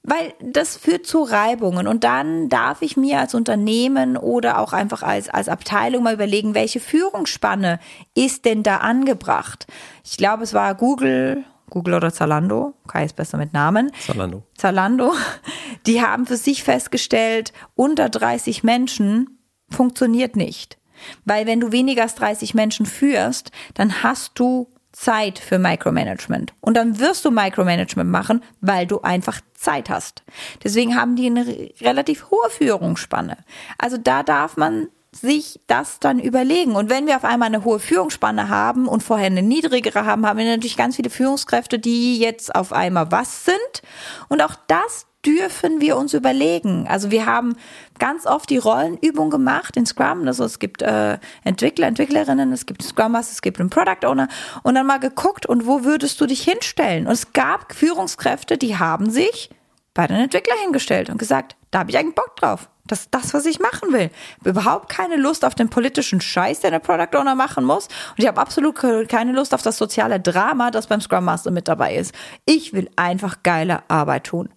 Weil 0.06 0.34
das 0.40 0.76
führt 0.76 1.06
zu 1.06 1.22
Reibungen 1.22 1.88
und 1.88 2.04
dann 2.04 2.50
darf 2.50 2.82
ich 2.82 2.98
mir 2.98 3.20
als 3.20 3.34
Unternehmen 3.34 4.18
oder 4.18 4.58
auch 4.58 4.74
einfach 4.74 5.02
als, 5.02 5.30
als 5.30 5.48
Abteilung 5.48 6.02
mal 6.02 6.12
überlegen, 6.12 6.54
welche 6.54 6.78
Führungsspanne 6.78 7.80
ist 8.14 8.44
denn 8.44 8.62
da 8.62 8.76
angebracht? 8.76 9.66
Ich 10.04 10.18
glaube, 10.18 10.42
es 10.42 10.52
war 10.52 10.74
Google 10.74 11.44
Google 11.74 11.94
oder 11.94 12.12
Zalando, 12.12 12.74
Kai 12.86 13.04
ist 13.04 13.16
besser 13.16 13.36
mit 13.36 13.52
Namen. 13.52 13.90
Zalando. 14.06 14.44
Zalando, 14.56 15.12
die 15.86 16.00
haben 16.00 16.24
für 16.24 16.36
sich 16.36 16.62
festgestellt, 16.62 17.52
unter 17.74 18.08
30 18.08 18.62
Menschen 18.62 19.40
funktioniert 19.68 20.36
nicht. 20.36 20.78
Weil 21.24 21.46
wenn 21.46 21.58
du 21.58 21.72
weniger 21.72 22.02
als 22.02 22.14
30 22.14 22.54
Menschen 22.54 22.86
führst, 22.86 23.50
dann 23.74 24.04
hast 24.04 24.38
du 24.38 24.68
Zeit 24.92 25.40
für 25.40 25.58
Micromanagement. 25.58 26.54
Und 26.60 26.76
dann 26.76 27.00
wirst 27.00 27.24
du 27.24 27.32
Micromanagement 27.32 28.08
machen, 28.08 28.44
weil 28.60 28.86
du 28.86 29.00
einfach 29.00 29.40
Zeit 29.54 29.90
hast. 29.90 30.22
Deswegen 30.62 30.96
haben 30.96 31.16
die 31.16 31.26
eine 31.26 31.44
relativ 31.80 32.30
hohe 32.30 32.48
Führungsspanne. 32.50 33.38
Also 33.78 33.96
da 33.96 34.22
darf 34.22 34.56
man 34.56 34.86
sich 35.14 35.60
das 35.66 36.00
dann 36.00 36.18
überlegen. 36.18 36.76
Und 36.76 36.90
wenn 36.90 37.06
wir 37.06 37.16
auf 37.16 37.24
einmal 37.24 37.46
eine 37.46 37.64
hohe 37.64 37.78
Führungsspanne 37.78 38.48
haben 38.48 38.88
und 38.88 39.02
vorher 39.02 39.26
eine 39.26 39.42
niedrigere 39.42 40.04
haben, 40.04 40.26
haben 40.26 40.38
wir 40.38 40.44
natürlich 40.44 40.76
ganz 40.76 40.96
viele 40.96 41.10
Führungskräfte, 41.10 41.78
die 41.78 42.18
jetzt 42.18 42.54
auf 42.54 42.72
einmal 42.72 43.10
was 43.10 43.44
sind. 43.44 43.82
Und 44.28 44.42
auch 44.42 44.54
das 44.66 45.06
dürfen 45.24 45.80
wir 45.80 45.96
uns 45.96 46.14
überlegen. 46.14 46.86
Also 46.88 47.10
wir 47.10 47.26
haben 47.26 47.56
ganz 47.98 48.26
oft 48.26 48.50
die 48.50 48.58
Rollenübung 48.58 49.30
gemacht 49.30 49.76
in 49.76 49.86
Scrum. 49.86 50.26
Also 50.26 50.44
es 50.44 50.58
gibt 50.58 50.82
äh, 50.82 51.18
Entwickler, 51.44 51.86
Entwicklerinnen, 51.86 52.52
es 52.52 52.66
gibt 52.66 52.82
Scrum 52.82 53.12
Master, 53.12 53.32
es 53.32 53.42
gibt 53.42 53.60
einen 53.60 53.70
Product 53.70 54.06
Owner 54.06 54.28
und 54.62 54.74
dann 54.74 54.86
mal 54.86 55.00
geguckt 55.00 55.46
und 55.46 55.66
wo 55.66 55.84
würdest 55.84 56.20
du 56.20 56.26
dich 56.26 56.42
hinstellen? 56.42 57.06
Und 57.06 57.12
es 57.12 57.32
gab 57.32 57.74
Führungskräfte, 57.74 58.58
die 58.58 58.76
haben 58.76 59.10
sich 59.10 59.50
bei 59.94 60.06
den 60.06 60.16
Entwicklern 60.16 60.58
hingestellt 60.62 61.08
und 61.08 61.18
gesagt, 61.18 61.56
da 61.70 61.80
habe 61.80 61.90
ich 61.90 61.98
eigentlich 61.98 62.16
Bock 62.16 62.36
drauf. 62.36 62.68
Das 62.86 63.00
ist 63.00 63.14
das, 63.14 63.32
was 63.32 63.46
ich 63.46 63.60
machen 63.60 63.92
will. 63.92 64.10
Überhaupt 64.44 64.90
keine 64.90 65.16
Lust 65.16 65.44
auf 65.44 65.54
den 65.54 65.70
politischen 65.70 66.20
Scheiß, 66.20 66.60
den 66.60 66.72
der 66.72 66.80
Product 66.80 67.16
Owner 67.18 67.34
machen 67.34 67.64
muss. 67.64 67.86
Und 67.86 68.18
ich 68.18 68.26
habe 68.26 68.40
absolut 68.40 68.76
keine 69.08 69.32
Lust 69.32 69.54
auf 69.54 69.62
das 69.62 69.78
soziale 69.78 70.20
Drama, 70.20 70.70
das 70.70 70.86
beim 70.86 71.00
Scrum 71.00 71.24
Master 71.24 71.50
mit 71.50 71.66
dabei 71.66 71.94
ist. 71.96 72.14
Ich 72.44 72.74
will 72.74 72.90
einfach 72.96 73.42
geile 73.42 73.82
Arbeit 73.88 74.24
tun. 74.24 74.50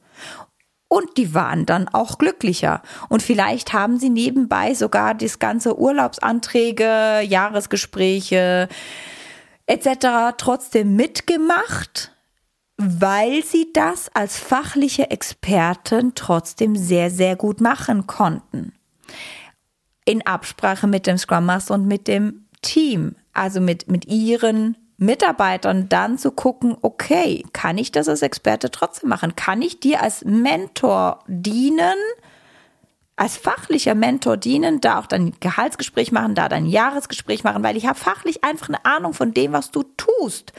Und 0.89 1.17
die 1.17 1.33
waren 1.33 1.65
dann 1.65 1.87
auch 1.89 2.17
glücklicher. 2.17 2.81
Und 3.07 3.23
vielleicht 3.23 3.71
haben 3.71 3.97
sie 3.97 4.09
nebenbei 4.09 4.73
sogar 4.73 5.15
das 5.15 5.39
ganze 5.39 5.77
Urlaubsanträge, 5.77 7.21
Jahresgespräche 7.21 8.67
etc. 9.67 10.35
trotzdem 10.37 10.95
mitgemacht 10.95 12.16
weil 12.77 13.43
sie 13.43 13.71
das 13.73 14.09
als 14.13 14.37
fachliche 14.37 15.09
Experten 15.09 16.13
trotzdem 16.15 16.75
sehr, 16.75 17.09
sehr 17.09 17.35
gut 17.35 17.59
machen 17.59 18.07
konnten. 18.07 18.73
In 20.05 20.25
Absprache 20.25 20.87
mit 20.87 21.07
dem 21.07 21.17
Scrum 21.17 21.45
Master 21.45 21.73
und 21.73 21.87
mit 21.87 22.07
dem 22.07 22.45
Team, 22.61 23.15
also 23.33 23.59
mit, 23.59 23.89
mit 23.89 24.05
ihren 24.07 24.77
Mitarbeitern 24.97 25.89
dann 25.89 26.17
zu 26.17 26.31
gucken, 26.31 26.77
okay, 26.81 27.43
kann 27.53 27.77
ich 27.77 27.91
das 27.91 28.07
als 28.07 28.21
Experte 28.21 28.71
trotzdem 28.71 29.09
machen? 29.09 29.35
Kann 29.35 29.61
ich 29.61 29.79
dir 29.79 30.01
als 30.01 30.23
Mentor 30.23 31.19
dienen? 31.27 31.97
als 33.19 33.35
fachlicher 33.35 33.95
Mentor 33.95 34.37
dienen, 34.37 34.79
da 34.79 34.99
auch 34.99 35.07
dein 35.07 35.33
Gehaltsgespräch 35.39 36.11
machen, 36.11 36.35
da 36.35 36.47
dein 36.47 36.67
Jahresgespräch 36.67 37.43
machen, 37.43 37.63
weil 37.63 37.75
ich 37.75 37.87
habe 37.87 37.97
fachlich 37.97 38.43
einfach 38.43 38.69
eine 38.69 38.85
Ahnung 38.85 39.13
von 39.13 39.33
dem, 39.33 39.53
was 39.53 39.71
du 39.71 39.83
tust. 39.97 40.53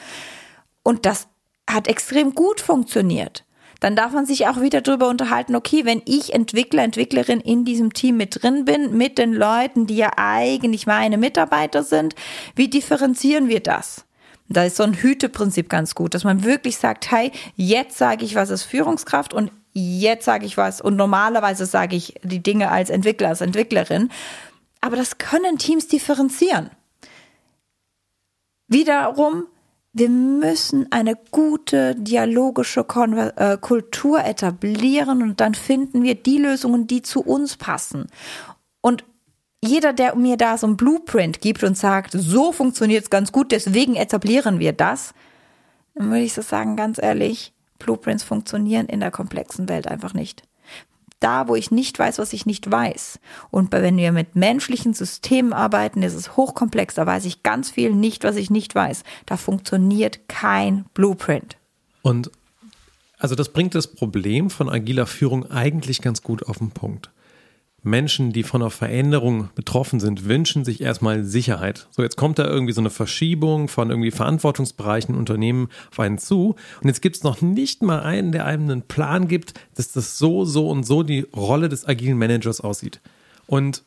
Und 0.82 1.06
das 1.06 1.28
hat 1.68 1.88
extrem 1.88 2.34
gut 2.34 2.60
funktioniert. 2.60 3.44
Dann 3.80 3.94
darf 3.94 4.12
man 4.12 4.26
sich 4.26 4.48
auch 4.48 4.60
wieder 4.60 4.80
darüber 4.80 5.08
unterhalten, 5.08 5.54
okay, 5.54 5.84
wenn 5.84 6.02
ich 6.04 6.34
Entwickler, 6.34 6.82
Entwicklerin 6.82 7.40
in 7.40 7.64
diesem 7.64 7.92
Team 7.92 8.16
mit 8.16 8.42
drin 8.42 8.64
bin, 8.64 8.96
mit 8.96 9.18
den 9.18 9.32
Leuten, 9.32 9.86
die 9.86 9.96
ja 9.96 10.10
eigentlich 10.16 10.86
meine 10.86 11.16
Mitarbeiter 11.16 11.84
sind, 11.84 12.16
wie 12.56 12.68
differenzieren 12.68 13.48
wir 13.48 13.60
das? 13.60 14.04
Da 14.48 14.64
ist 14.64 14.76
so 14.76 14.82
ein 14.82 14.94
Hüteprinzip 14.94 15.68
ganz 15.68 15.94
gut, 15.94 16.14
dass 16.14 16.24
man 16.24 16.42
wirklich 16.42 16.78
sagt, 16.78 17.10
hey, 17.10 17.30
jetzt 17.54 17.98
sage 17.98 18.24
ich 18.24 18.34
was 18.34 18.50
als 18.50 18.62
Führungskraft 18.62 19.32
und 19.32 19.52
jetzt 19.74 20.24
sage 20.24 20.46
ich 20.46 20.56
was 20.56 20.80
und 20.80 20.96
normalerweise 20.96 21.66
sage 21.66 21.94
ich 21.94 22.14
die 22.22 22.42
Dinge 22.42 22.70
als 22.70 22.90
Entwickler, 22.90 23.28
als 23.28 23.42
Entwicklerin. 23.42 24.10
Aber 24.80 24.96
das 24.96 25.18
können 25.18 25.58
Teams 25.58 25.86
differenzieren. 25.86 26.70
Wiederum 28.68 29.44
wir 29.98 30.08
müssen 30.08 30.90
eine 30.92 31.16
gute 31.30 31.94
dialogische 31.96 32.84
Konver 32.84 33.36
äh, 33.36 33.56
Kultur 33.58 34.24
etablieren 34.24 35.22
und 35.22 35.40
dann 35.40 35.54
finden 35.54 36.02
wir 36.02 36.14
die 36.14 36.38
Lösungen, 36.38 36.86
die 36.86 37.02
zu 37.02 37.20
uns 37.20 37.56
passen. 37.56 38.06
Und 38.80 39.04
jeder, 39.62 39.92
der 39.92 40.14
mir 40.14 40.36
da 40.36 40.56
so 40.56 40.66
ein 40.66 40.76
Blueprint 40.76 41.40
gibt 41.40 41.64
und 41.64 41.76
sagt, 41.76 42.12
so 42.12 42.52
funktioniert 42.52 43.04
es 43.04 43.10
ganz 43.10 43.32
gut, 43.32 43.50
deswegen 43.50 43.96
etablieren 43.96 44.60
wir 44.60 44.72
das, 44.72 45.14
dann 45.94 46.10
würde 46.10 46.22
ich 46.22 46.32
so 46.32 46.42
sagen, 46.42 46.76
ganz 46.76 47.02
ehrlich, 47.02 47.52
Blueprints 47.78 48.22
funktionieren 48.22 48.86
in 48.86 49.00
der 49.00 49.10
komplexen 49.10 49.68
Welt 49.68 49.88
einfach 49.88 50.14
nicht. 50.14 50.42
Da, 51.20 51.48
wo 51.48 51.56
ich 51.56 51.70
nicht 51.70 51.98
weiß, 51.98 52.18
was 52.18 52.32
ich 52.32 52.46
nicht 52.46 52.70
weiß. 52.70 53.18
Und 53.50 53.72
wenn 53.72 53.96
wir 53.96 54.12
mit 54.12 54.36
menschlichen 54.36 54.94
Systemen 54.94 55.52
arbeiten, 55.52 56.02
ist 56.02 56.14
es 56.14 56.36
hochkomplex. 56.36 56.94
Da 56.94 57.06
weiß 57.06 57.24
ich 57.24 57.42
ganz 57.42 57.70
viel 57.70 57.94
nicht, 57.94 58.24
was 58.24 58.36
ich 58.36 58.50
nicht 58.50 58.74
weiß. 58.74 59.02
Da 59.26 59.36
funktioniert 59.36 60.28
kein 60.28 60.84
Blueprint. 60.94 61.56
Und 62.02 62.30
also 63.18 63.34
das 63.34 63.48
bringt 63.48 63.74
das 63.74 63.88
Problem 63.88 64.48
von 64.48 64.68
agiler 64.68 65.06
Führung 65.06 65.50
eigentlich 65.50 66.00
ganz 66.00 66.22
gut 66.22 66.44
auf 66.44 66.58
den 66.58 66.70
Punkt. 66.70 67.10
Menschen, 67.82 68.32
die 68.32 68.42
von 68.42 68.60
einer 68.60 68.70
Veränderung 68.70 69.50
betroffen 69.54 70.00
sind, 70.00 70.24
wünschen 70.24 70.64
sich 70.64 70.80
erstmal 70.80 71.24
Sicherheit. 71.24 71.86
So, 71.90 72.02
jetzt 72.02 72.16
kommt 72.16 72.38
da 72.38 72.46
irgendwie 72.46 72.72
so 72.72 72.80
eine 72.80 72.90
Verschiebung 72.90 73.68
von 73.68 73.90
irgendwie 73.90 74.10
Verantwortungsbereichen 74.10 75.14
Unternehmen 75.14 75.68
auf 75.90 76.00
einen 76.00 76.18
zu. 76.18 76.56
Und 76.82 76.88
jetzt 76.88 77.02
gibt 77.02 77.16
es 77.16 77.22
noch 77.22 77.40
nicht 77.40 77.82
mal 77.82 78.00
einen, 78.00 78.32
der 78.32 78.46
einem 78.46 78.68
einen 78.68 78.82
Plan 78.82 79.28
gibt, 79.28 79.54
dass 79.76 79.92
das 79.92 80.18
so, 80.18 80.44
so 80.44 80.68
und 80.68 80.84
so 80.84 81.02
die 81.02 81.26
Rolle 81.34 81.68
des 81.68 81.86
agilen 81.86 82.18
Managers 82.18 82.60
aussieht. 82.60 83.00
Und 83.46 83.84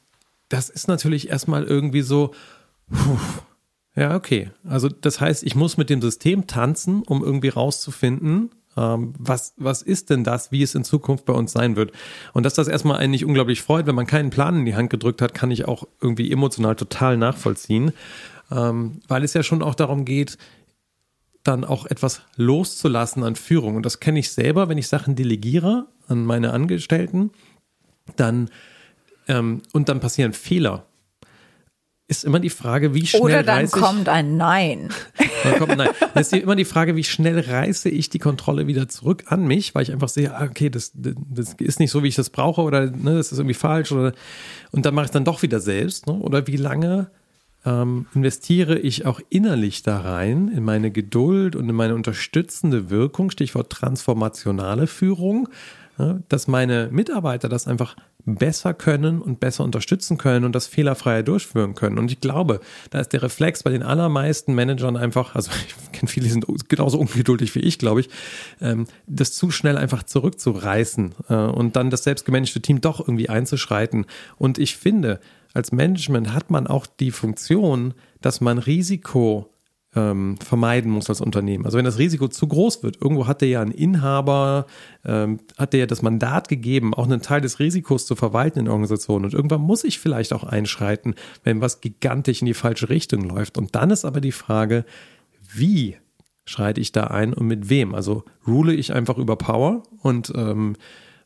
das 0.48 0.70
ist 0.70 0.88
natürlich 0.88 1.30
erstmal 1.30 1.66
irgendwie 1.66 2.02
so, 2.02 2.34
puh, 2.90 3.18
ja, 3.96 4.16
okay. 4.16 4.52
Also 4.64 4.88
das 4.88 5.20
heißt, 5.20 5.44
ich 5.44 5.56
muss 5.56 5.78
mit 5.78 5.90
dem 5.90 6.02
System 6.02 6.48
tanzen, 6.48 7.04
um 7.04 7.24
irgendwie 7.24 7.50
rauszufinden, 7.50 8.52
ähm, 8.78 9.14
was, 9.18 9.54
was 9.58 9.82
ist 9.82 10.10
denn 10.10 10.24
das, 10.24 10.52
wie 10.52 10.62
es 10.62 10.76
in 10.76 10.84
Zukunft 10.84 11.26
bei 11.26 11.34
uns 11.34 11.52
sein 11.52 11.76
wird? 11.76 11.92
Und 12.34 12.46
dass 12.46 12.54
das 12.54 12.68
erstmal 12.68 12.98
einen 12.98 13.12
nicht 13.12 13.26
unglaublich 13.26 13.62
freut, 13.62 13.86
wenn 13.86 13.96
man 13.96 14.08
keinen 14.08 14.30
Plan 14.30 14.60
in 14.60 14.66
die 14.66 14.76
Hand 14.76 14.90
gedrückt 14.90 15.22
hat, 15.22 15.34
kann 15.34 15.52
ich 15.52 15.66
auch 15.66 15.88
irgendwie 16.02 16.32
emotional 16.32 16.76
total 16.76 17.18
nachvollziehen, 17.18 17.92
ähm, 18.52 19.02
weil 19.08 19.24
es 19.24 19.34
ja 19.34 19.44
schon 19.44 19.62
auch 19.62 19.76
darum 19.76 20.06
geht, 20.06 20.38
dann 21.44 21.64
auch 21.64 21.86
etwas 21.86 22.22
loszulassen 22.36 23.24
an 23.24 23.36
Führung. 23.36 23.76
Und 23.76 23.86
das 23.86 24.00
kenne 24.00 24.20
ich 24.20 24.32
selber, 24.32 24.70
wenn 24.70 24.78
ich 24.78 24.88
Sachen 24.88 25.16
delegiere 25.16 25.88
an 26.08 26.24
meine 26.24 26.54
Angestellten, 26.54 27.32
dann 28.16 28.50
ähm, 29.28 29.62
und 29.74 29.90
dann 29.90 30.00
passieren 30.00 30.34
Fehler 30.34 30.86
ist 32.12 32.26
immer 32.26 32.42
die 32.42 32.50
Frage, 32.50 32.94
wie 32.94 33.08
schnell 33.08 33.22
Oder 33.22 33.42
dann 33.42 33.72
kommt 33.72 34.10
ein 34.10 34.36
Nein. 34.36 34.90
kommt 35.58 35.72
ein 35.72 35.78
Nein. 35.78 35.90
Dann 36.00 36.22
ist 36.22 36.34
immer 36.34 36.56
die 36.56 36.66
Frage, 36.66 36.96
wie 36.96 37.04
schnell 37.04 37.40
reiße 37.40 37.90
ich 37.90 38.10
die 38.10 38.20
Kontrolle 38.20 38.68
wieder 38.68 38.88
zurück 38.90 39.24
an 39.28 39.46
mich, 39.46 39.76
weil 39.76 39.84
ich 39.84 39.92
einfach 39.92 40.10
sehe, 40.10 40.36
ah, 40.36 40.46
okay, 40.46 40.70
das, 40.70 40.92
das 40.94 41.54
ist 41.60 41.80
nicht 41.80 41.92
so, 41.92 42.04
wie 42.04 42.08
ich 42.08 42.16
das 42.16 42.30
brauche 42.30 42.62
oder 42.62 42.92
ne, 42.92 43.16
das 43.16 43.32
ist 43.32 43.40
irgendwie 43.40 43.54
falsch 43.54 43.92
oder 43.92 44.14
und 44.72 44.86
dann 44.86 44.94
mache 44.94 45.06
ich 45.06 45.10
es 45.10 45.14
dann 45.14 45.26
doch 45.26 45.42
wieder 45.42 45.60
selbst. 45.60 46.08
Ne? 46.08 46.14
Oder 46.14 46.48
wie 46.48 46.58
lange 46.58 47.12
ähm, 47.66 48.08
investiere 48.16 48.80
ich 48.80 49.06
auch 49.06 49.20
innerlich 49.30 49.84
da 49.84 50.00
rein, 50.00 50.48
in 50.48 50.64
meine 50.64 50.92
Geduld 50.92 51.56
und 51.56 51.70
in 51.70 51.76
meine 51.76 51.96
unterstützende 51.96 52.90
Wirkung, 52.90 53.30
Stichwort 53.30 53.70
transformationale 53.70 54.88
Führung, 54.88 55.50
dass 56.30 56.48
meine 56.48 56.90
Mitarbeiter 56.92 57.50
das 57.50 57.68
einfach 57.68 57.96
besser 58.26 58.74
können 58.74 59.22
und 59.22 59.40
besser 59.40 59.64
unterstützen 59.64 60.18
können 60.18 60.46
und 60.46 60.54
das 60.54 60.68
fehlerfreier 60.68 61.24
durchführen 61.24 61.76
können. 61.76 61.98
Und 61.98 62.12
ich 62.12 62.22
glaube, 62.22 62.60
da 62.90 63.00
ist 63.00 63.14
der 63.14 63.24
Reflex 63.24 63.64
bei 63.64 63.72
den 63.72 63.84
allermeisten 63.84 64.54
Managern 64.54 64.98
einfach, 64.98 65.36
also 65.36 65.52
ich 65.68 65.92
kenne 65.92 66.10
viele, 66.10 66.26
die 66.26 66.32
sind 66.32 66.70
genauso 66.70 67.00
ungeduldig 67.00 67.56
wie 67.56 67.60
ich, 67.60 67.80
glaube 67.80 68.02
ich, 68.02 68.10
ähm, 68.62 68.88
das 69.08 69.34
zu 69.34 69.52
schnell 69.52 69.78
einfach 69.78 70.04
zurückzureißen 70.04 71.16
äh, 71.30 71.34
und 71.36 71.76
dann 71.76 71.90
das 71.90 72.04
selbstgemanagte 72.04 72.62
Team 72.62 72.82
doch 72.82 73.00
irgendwie 73.00 73.30
einzuschreiten. 73.30 74.06
Und 74.38 74.58
ich 74.60 74.78
finde, 74.78 75.20
als 75.54 75.72
Management 75.72 76.34
hat 76.34 76.50
man 76.50 76.68
auch 76.68 76.86
die 76.86 77.12
Funktion, 77.12 77.94
dass 78.22 78.42
man 78.42 78.58
Risiko 78.58 79.52
ähm, 79.96 80.38
vermeiden 80.38 80.92
muss 80.92 81.10
als 81.10 81.20
Unternehmen. 81.20 81.66
Also 81.66 81.78
wenn 81.78 81.86
das 81.86 81.98
Risiko 81.98 82.28
zu 82.28 82.48
groß 82.48 82.82
wird, 82.84 83.02
irgendwo 83.02 83.28
hat 83.28 83.42
der 83.42 83.50
ja 83.50 83.62
ein 83.62 83.72
Inhaber, 83.72 84.66
ähm, 85.04 85.40
hat 85.58 85.74
der 85.74 85.82
ja 85.82 85.86
das 85.86 86.02
Mandat 86.02 86.48
gegeben, 86.48 86.94
auch 86.94 87.06
einen 87.06 87.22
Teil 87.22 87.42
des 87.42 87.60
Risikos 87.60 88.06
zu 88.06 88.16
verwalten 88.16 88.60
in 88.60 88.66
der 88.66 88.74
Organisation. 88.74 89.26
Und 89.26 89.34
irgendwann 89.34 89.62
muss 89.62 89.84
ich 89.84 90.00
vielleicht 90.00 90.34
auch 90.34 90.44
einschreiten, 90.44 91.16
wenn 91.44 91.62
was 91.62 91.82
gigantisch 91.82 92.42
in 92.42 92.46
die 92.46 92.54
falsche 92.54 92.90
Richtung 92.90 93.24
läuft. 93.24 93.58
Und 93.58 93.76
dann 93.76 93.92
ist 93.92 94.06
aber 94.06 94.22
die 94.22 94.32
Frage, 94.32 94.86
wie 95.54 95.98
schreite 96.46 96.80
ich 96.80 96.92
da 96.92 97.06
ein 97.06 97.34
und 97.34 97.48
mit 97.48 97.70
wem? 97.70 97.94
Also 97.94 98.24
rule 98.48 98.74
ich 98.74 98.94
einfach 98.94 99.18
über 99.18 99.36
Power 99.36 99.84
und 100.02 100.32
ähm, 100.36 100.76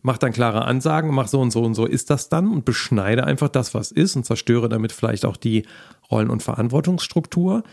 mache 0.01 0.19
dann 0.19 0.33
klare 0.33 0.65
Ansagen, 0.65 1.13
mache 1.13 1.29
so 1.29 1.39
und 1.39 1.51
so 1.51 1.63
und 1.63 1.73
so 1.73 1.85
ist 1.85 2.09
das 2.09 2.29
dann 2.29 2.47
und 2.51 2.65
beschneide 2.65 3.23
einfach 3.25 3.49
das, 3.49 3.73
was 3.73 3.91
ist 3.91 4.15
und 4.15 4.23
zerstöre 4.23 4.69
damit 4.69 4.91
vielleicht 4.91 5.25
auch 5.25 5.37
die 5.37 5.65
Rollen- 6.11 6.29
und 6.29 6.43
Verantwortungsstruktur. 6.43 7.63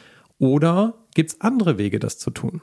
Oder 0.42 0.94
gibt 1.14 1.30
es 1.30 1.40
andere 1.40 1.78
Wege, 1.78 2.00
das 2.00 2.18
zu 2.18 2.30
tun? 2.30 2.62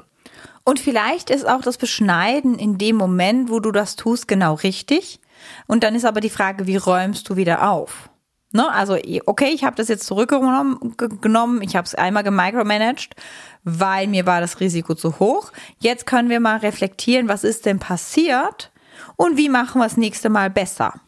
Und 0.66 0.82
vielleicht 0.82 1.30
ist 1.30 1.48
auch 1.48 1.62
das 1.62 1.78
Beschneiden 1.78 2.60
in 2.60 2.78
dem 2.78 2.98
Moment, 2.98 3.50
wo 3.50 3.62
du 3.62 3.72
das 3.72 3.96
tust, 3.96 4.28
genau 4.28 4.56
richtig. 4.56 5.22
Und 5.66 5.86
dann 5.86 5.96
ist 5.96 6.04
aber 6.04 6.20
die 6.20 6.30
Frage, 6.30 6.68
wie 6.68 6.76
räumst 6.76 7.30
du 7.30 7.38
wieder 7.38 7.72
auf? 7.72 8.10
Ne? 8.52 8.70
Also, 8.70 8.98
okay, 9.26 9.52
ich 9.54 9.64
habe 9.64 9.78
das 9.78 9.88
jetzt 9.88 10.06
zurückgenommen, 10.06 11.62
ich 11.62 11.78
habe 11.78 11.86
es 11.86 11.96
einmal 11.96 12.24
gemicromanaged, 12.24 13.16
weil 13.64 14.08
mir 14.08 14.26
war 14.26 14.42
das 14.42 14.60
Risiko 14.60 14.94
zu 14.94 15.18
hoch. 15.20 15.54
Jetzt 15.80 16.06
können 16.06 16.30
wir 16.30 16.42
mal 16.42 16.58
reflektieren, 16.58 17.30
was 17.30 17.46
ist 17.46 17.66
denn 17.66 17.80
passiert 17.80 18.72
und 19.16 19.38
wie 19.38 19.48
machen 19.48 19.80
wir 19.80 19.86
es 19.86 19.96
nächste 19.96 20.28
Mal 20.30 20.50
besser. 20.50 21.00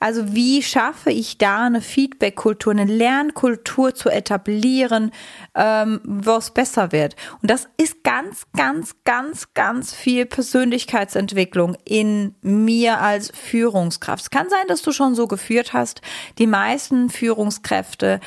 Also 0.00 0.34
wie 0.34 0.62
schaffe 0.62 1.10
ich 1.10 1.38
da 1.38 1.64
eine 1.64 1.80
Feedback-Kultur, 1.80 2.72
eine 2.72 2.84
Lernkultur 2.84 3.94
zu 3.94 4.08
etablieren, 4.08 5.10
ähm, 5.54 6.00
wo 6.04 6.36
es 6.36 6.50
besser 6.50 6.92
wird? 6.92 7.16
Und 7.42 7.50
das 7.50 7.68
ist 7.76 8.04
ganz, 8.04 8.46
ganz, 8.56 8.96
ganz, 9.04 9.54
ganz 9.54 9.94
viel 9.94 10.26
Persönlichkeitsentwicklung 10.26 11.76
in 11.84 12.34
mir 12.42 13.00
als 13.00 13.30
Führungskraft. 13.30 14.24
Es 14.24 14.30
kann 14.30 14.48
sein, 14.48 14.66
dass 14.68 14.82
du 14.82 14.92
schon 14.92 15.14
so 15.14 15.26
geführt 15.26 15.72
hast. 15.72 16.00
Die 16.38 16.46
meisten 16.46 17.10
Führungskräfte, 17.10 18.20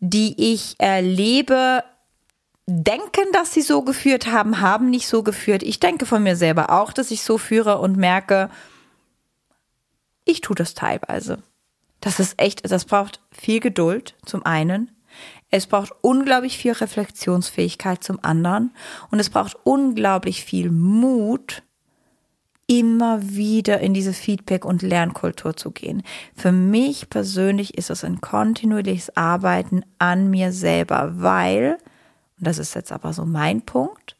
die 0.00 0.52
ich 0.52 0.76
erlebe, 0.78 1.84
denken, 2.70 3.32
dass 3.32 3.52
sie 3.52 3.62
so 3.62 3.82
geführt 3.82 4.26
haben, 4.28 4.60
haben 4.60 4.90
nicht 4.90 5.08
so 5.08 5.22
geführt. 5.22 5.62
Ich 5.62 5.80
denke 5.80 6.06
von 6.06 6.22
mir 6.22 6.36
selber 6.36 6.70
auch, 6.70 6.92
dass 6.92 7.10
ich 7.10 7.22
so 7.22 7.36
führe 7.36 7.78
und 7.78 7.96
merke, 7.96 8.48
ich 10.24 10.40
tue 10.40 10.56
das 10.56 10.74
teilweise. 10.74 11.42
Das 12.00 12.18
ist 12.20 12.40
echt, 12.40 12.70
das 12.70 12.84
braucht 12.84 13.20
viel 13.30 13.60
Geduld 13.60 14.16
zum 14.24 14.44
einen. 14.44 14.90
Es 15.50 15.66
braucht 15.66 15.92
unglaublich 16.02 16.56
viel 16.58 16.72
Reflexionsfähigkeit 16.72 18.02
zum 18.02 18.18
anderen. 18.22 18.72
Und 19.10 19.20
es 19.20 19.30
braucht 19.30 19.56
unglaublich 19.64 20.44
viel 20.44 20.70
Mut, 20.70 21.62
immer 22.66 23.20
wieder 23.20 23.80
in 23.80 23.94
diese 23.94 24.12
Feedback- 24.12 24.64
und 24.64 24.82
Lernkultur 24.82 25.56
zu 25.56 25.72
gehen. 25.72 26.04
Für 26.36 26.52
mich 26.52 27.10
persönlich 27.10 27.76
ist 27.76 27.90
es 27.90 28.04
ein 28.04 28.20
kontinuierliches 28.20 29.16
Arbeiten 29.16 29.82
an 29.98 30.30
mir 30.30 30.52
selber, 30.52 31.14
weil, 31.16 31.78
und 32.38 32.46
das 32.46 32.58
ist 32.58 32.74
jetzt 32.74 32.92
aber 32.92 33.12
so 33.12 33.26
mein 33.26 33.62
Punkt, 33.62 34.16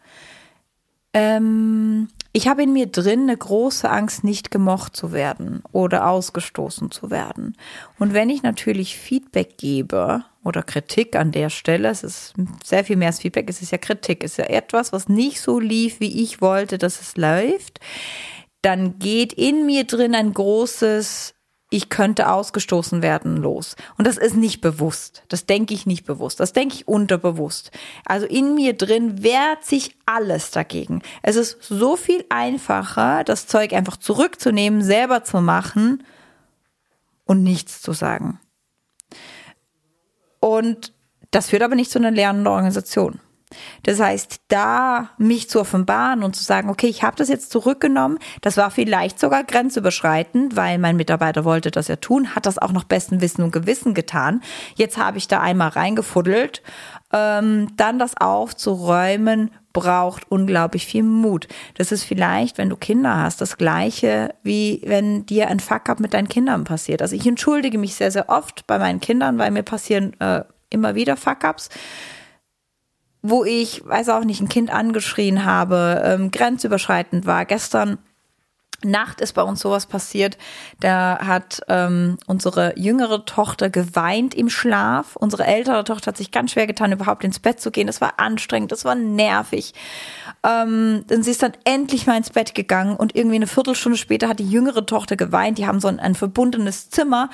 ähm, 1.13 2.09
ich 2.33 2.47
habe 2.47 2.63
in 2.63 2.73
mir 2.73 2.87
drin 2.87 3.23
eine 3.23 3.37
große 3.37 3.91
Angst, 3.91 4.23
nicht 4.23 4.51
gemocht 4.51 4.97
zu 4.97 5.13
werden 5.13 5.63
oder 5.73 6.09
ausgestoßen 6.09 6.91
zu 6.91 7.11
werden. 7.11 7.57
Und 7.99 8.15
wenn 8.15 8.31
ich 8.31 8.43
natürlich 8.43 8.97
Feedback 8.97 9.59
gebe 9.59 10.25
oder 10.45 10.63
Kritik 10.63 11.17
an 11.17 11.33
der 11.33 11.51
Stelle, 11.51 11.89
es 11.89 12.05
ist 12.05 12.35
sehr 12.65 12.85
viel 12.85 12.97
mehr 12.97 13.09
als 13.09 13.21
Feedback, 13.21 13.51
es 13.51 13.63
ist 13.63 13.73
ja 13.73 13.79
Kritik, 13.79 14.23
es 14.23 14.33
ist 14.33 14.39
ja 14.39 14.45
etwas, 14.45 14.93
was 14.93 15.09
nicht 15.09 15.41
so 15.41 15.59
lief, 15.59 15.99
wie 15.99 16.23
ich 16.23 16.41
wollte, 16.41 16.79
dass 16.79 17.01
es 17.01 17.17
läuft, 17.17 17.81
dann 18.63 18.99
geht 18.99 19.33
in 19.33 19.67
mir 19.67 19.85
drin 19.85 20.15
ein 20.15 20.33
großes 20.33 21.35
ich 21.73 21.89
könnte 21.89 22.29
ausgestoßen 22.31 23.01
werden, 23.01 23.37
los. 23.37 23.77
Und 23.97 24.07
das 24.07 24.19
ist 24.19 24.37
nicht 24.37 24.61
bewusst. 24.61 25.23
Das 25.29 25.47
denke 25.47 25.73
ich 25.73 25.87
nicht 25.87 26.05
bewusst. 26.05 26.41
Das 26.41 26.53
denke 26.53 26.75
ich 26.75 26.89
unterbewusst. 26.89 27.71
Also 28.05 28.27
in 28.27 28.57
mir 28.57 28.77
drin 28.77 29.23
wehrt 29.23 29.65
sich 29.65 29.97
alles 30.05 30.51
dagegen. 30.51 31.01
Es 31.23 31.37
ist 31.37 31.63
so 31.63 31.97
viel 31.97 32.25
einfacher, 32.29 33.23
das 33.23 33.47
Zeug 33.47 33.73
einfach 33.73 33.97
zurückzunehmen, 33.97 34.83
selber 34.83 35.23
zu 35.23 35.41
machen 35.41 36.03
und 37.25 37.45
nichts 37.45 37.81
zu 37.81 37.93
sagen. 37.93 38.41
Und 40.41 40.93
das 41.31 41.51
führt 41.51 41.63
aber 41.63 41.77
nicht 41.77 41.93
zu 41.93 42.01
einer 42.01 42.11
lernenden 42.11 42.49
Organisation. 42.49 43.21
Das 43.83 44.01
heißt, 44.01 44.41
da 44.49 45.11
mich 45.19 45.49
zu 45.51 45.61
offenbaren 45.61 46.23
und 46.23 46.37
zu 46.37 46.45
sagen, 46.45 46.71
okay, 46.71 46.87
ich 46.87 47.03
habe 47.03 47.17
das 47.17 47.29
jetzt 47.29 47.51
zurückgenommen, 47.51 48.19
das 48.41 48.57
war 48.57 48.71
vielleicht 48.71 49.19
sogar 49.19 49.45
grenzüberschreitend, 49.45 50.57
weil 50.57 50.79
mein 50.79 50.97
Mitarbeiter 50.97 51.45
wollte 51.45 51.71
das 51.71 51.89
ja 51.89 51.97
tun, 51.97 52.35
hat 52.35 52.47
das 52.47 52.59
auch 52.59 52.73
noch 52.73 52.85
besten 52.85 53.21
Wissen 53.21 53.43
und 53.43 53.53
Gewissen 53.53 53.95
getan. 53.95 54.43
Jetzt 54.75 54.99
habe 54.99 55.19
ich 55.19 55.29
da 55.29 55.41
einmal 55.41 55.69
reingefuddelt. 55.69 56.63
Ähm, 57.13 57.69
dann 57.77 57.99
das 57.99 58.17
aufzuräumen 58.17 59.51
braucht 59.73 60.31
unglaublich 60.31 60.87
viel 60.87 61.03
Mut. 61.03 61.49
Das 61.75 61.93
ist 61.93 62.05
vielleicht, 62.05 62.59
wenn 62.59 62.69
du 62.69 62.77
Kinder 62.77 63.17
hast, 63.17 63.41
das 63.41 63.57
gleiche 63.57 64.35
wie 64.43 64.83
wenn 64.85 65.27
dir 65.27 65.49
ein 65.49 65.61
Fuck-up 65.61 66.01
mit 66.01 66.15
deinen 66.15 66.29
Kindern 66.29 66.65
passiert. 66.65 67.03
Also 67.03 67.17
ich 67.17 67.27
entschuldige 67.27 67.79
mich 67.79 67.95
sehr, 67.95 68.11
sehr 68.11 68.29
oft 68.29 68.67
bei 68.67 68.79
meinen 68.79 69.01
Kindern, 69.01 69.39
weil 69.39 69.51
mir 69.51 69.63
passieren 69.63 70.19
äh, 70.21 70.43
immer 70.71 70.95
wieder 70.95 71.17
Fuck-ups 71.17 71.69
wo 73.23 73.45
ich, 73.45 73.87
weiß 73.87 74.09
auch 74.11 74.25
nicht, 74.25 74.41
ein 74.41 74.49
Kind 74.49 74.71
angeschrien 74.71 75.45
habe, 75.45 76.03
ähm, 76.05 76.31
grenzüberschreitend 76.31 77.27
war. 77.27 77.45
Gestern 77.45 77.99
Nacht 78.83 79.21
ist 79.21 79.35
bei 79.35 79.43
uns 79.43 79.61
sowas 79.61 79.87
passiert. 79.87 80.39
Da 80.81 81.19
hat 81.23 81.61
ähm, 81.69 82.17
unsere 82.27 82.79
jüngere 82.79 83.25
Tochter 83.27 83.69
geweint 83.69 84.35
im 84.35 84.49
Schlaf. 84.49 85.17
Unsere 85.17 85.45
ältere 85.45 85.85
Tochter 85.85 86.09
hat 86.09 86.17
sich 86.17 86.31
ganz 86.31 86.53
schwer 86.53 86.67
getan, 86.67 86.93
überhaupt 86.93 87.25
ins 87.25 87.41
Bett 87.41 87.61
zu 87.61 87.71
gehen. 87.71 87.87
Das 87.87 88.01
war 88.01 88.15
anstrengend, 88.19 88.73
das 88.73 88.85
war 88.85 88.95
nervig. 88.95 89.75
Ähm, 90.43 91.05
dann 91.09 91.23
sie 91.23 91.33
ist 91.33 91.43
dann 91.43 91.53
endlich 91.65 92.07
mal 92.07 92.17
ins 92.17 92.31
Bett 92.31 92.55
gegangen 92.55 92.97
und 92.97 93.15
irgendwie 93.15 93.37
eine 93.37 93.47
Viertelstunde 93.47 93.99
später 93.99 94.29
hat 94.29 94.39
die 94.39 94.51
jüngere 94.51 94.87
Tochter 94.87 95.17
geweint. 95.17 95.59
Die 95.59 95.67
haben 95.67 95.81
so 95.81 95.89
ein, 95.89 96.01
ein 96.01 96.15
verbundenes 96.15 96.89
Zimmer. 96.89 97.29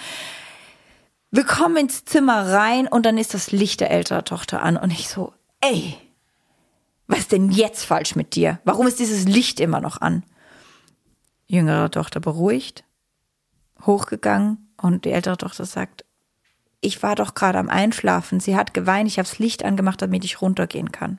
Wir 1.31 1.45
kommen 1.45 1.77
ins 1.77 2.05
Zimmer 2.05 2.53
rein 2.53 2.89
und 2.89 3.07
dann 3.07 3.19
ist 3.19 3.35
das 3.35 3.53
Licht 3.53 3.81
der 3.81 3.93
älteren 3.93 4.25
Tochter 4.25 4.63
an 4.63 4.77
und 4.77 4.91
ich 4.91 5.09
so, 5.09 5.33
ey, 5.71 5.97
was 7.07 7.21
ist 7.21 7.33
denn 7.33 7.51
jetzt 7.51 7.85
falsch 7.85 8.17
mit 8.17 8.35
dir? 8.35 8.61
Warum 8.65 8.87
ist 8.87 8.99
dieses 8.99 9.25
Licht 9.27 9.61
immer 9.61 9.81
noch 9.81 10.01
an? 10.01 10.25
jüngere 11.49 11.91
Tochter 11.91 12.21
beruhigt, 12.21 12.85
hochgegangen 13.85 14.69
und 14.77 15.05
die 15.05 15.13
ältere 15.13 15.37
Tochter 15.37 15.65
sagt, 15.65 16.05
ich 16.81 17.03
war 17.03 17.15
doch 17.15 17.35
gerade 17.35 17.59
am 17.59 17.69
Einschlafen, 17.69 18.41
sie 18.41 18.57
hat 18.57 18.75
geweint, 18.75 19.09
ich 19.09 19.19
habe 19.19 19.29
das 19.29 19.39
Licht 19.39 19.65
angemacht, 19.65 20.03
damit 20.03 20.25
ich 20.25 20.43
runtergehen 20.43 20.93
kann. 20.93 21.19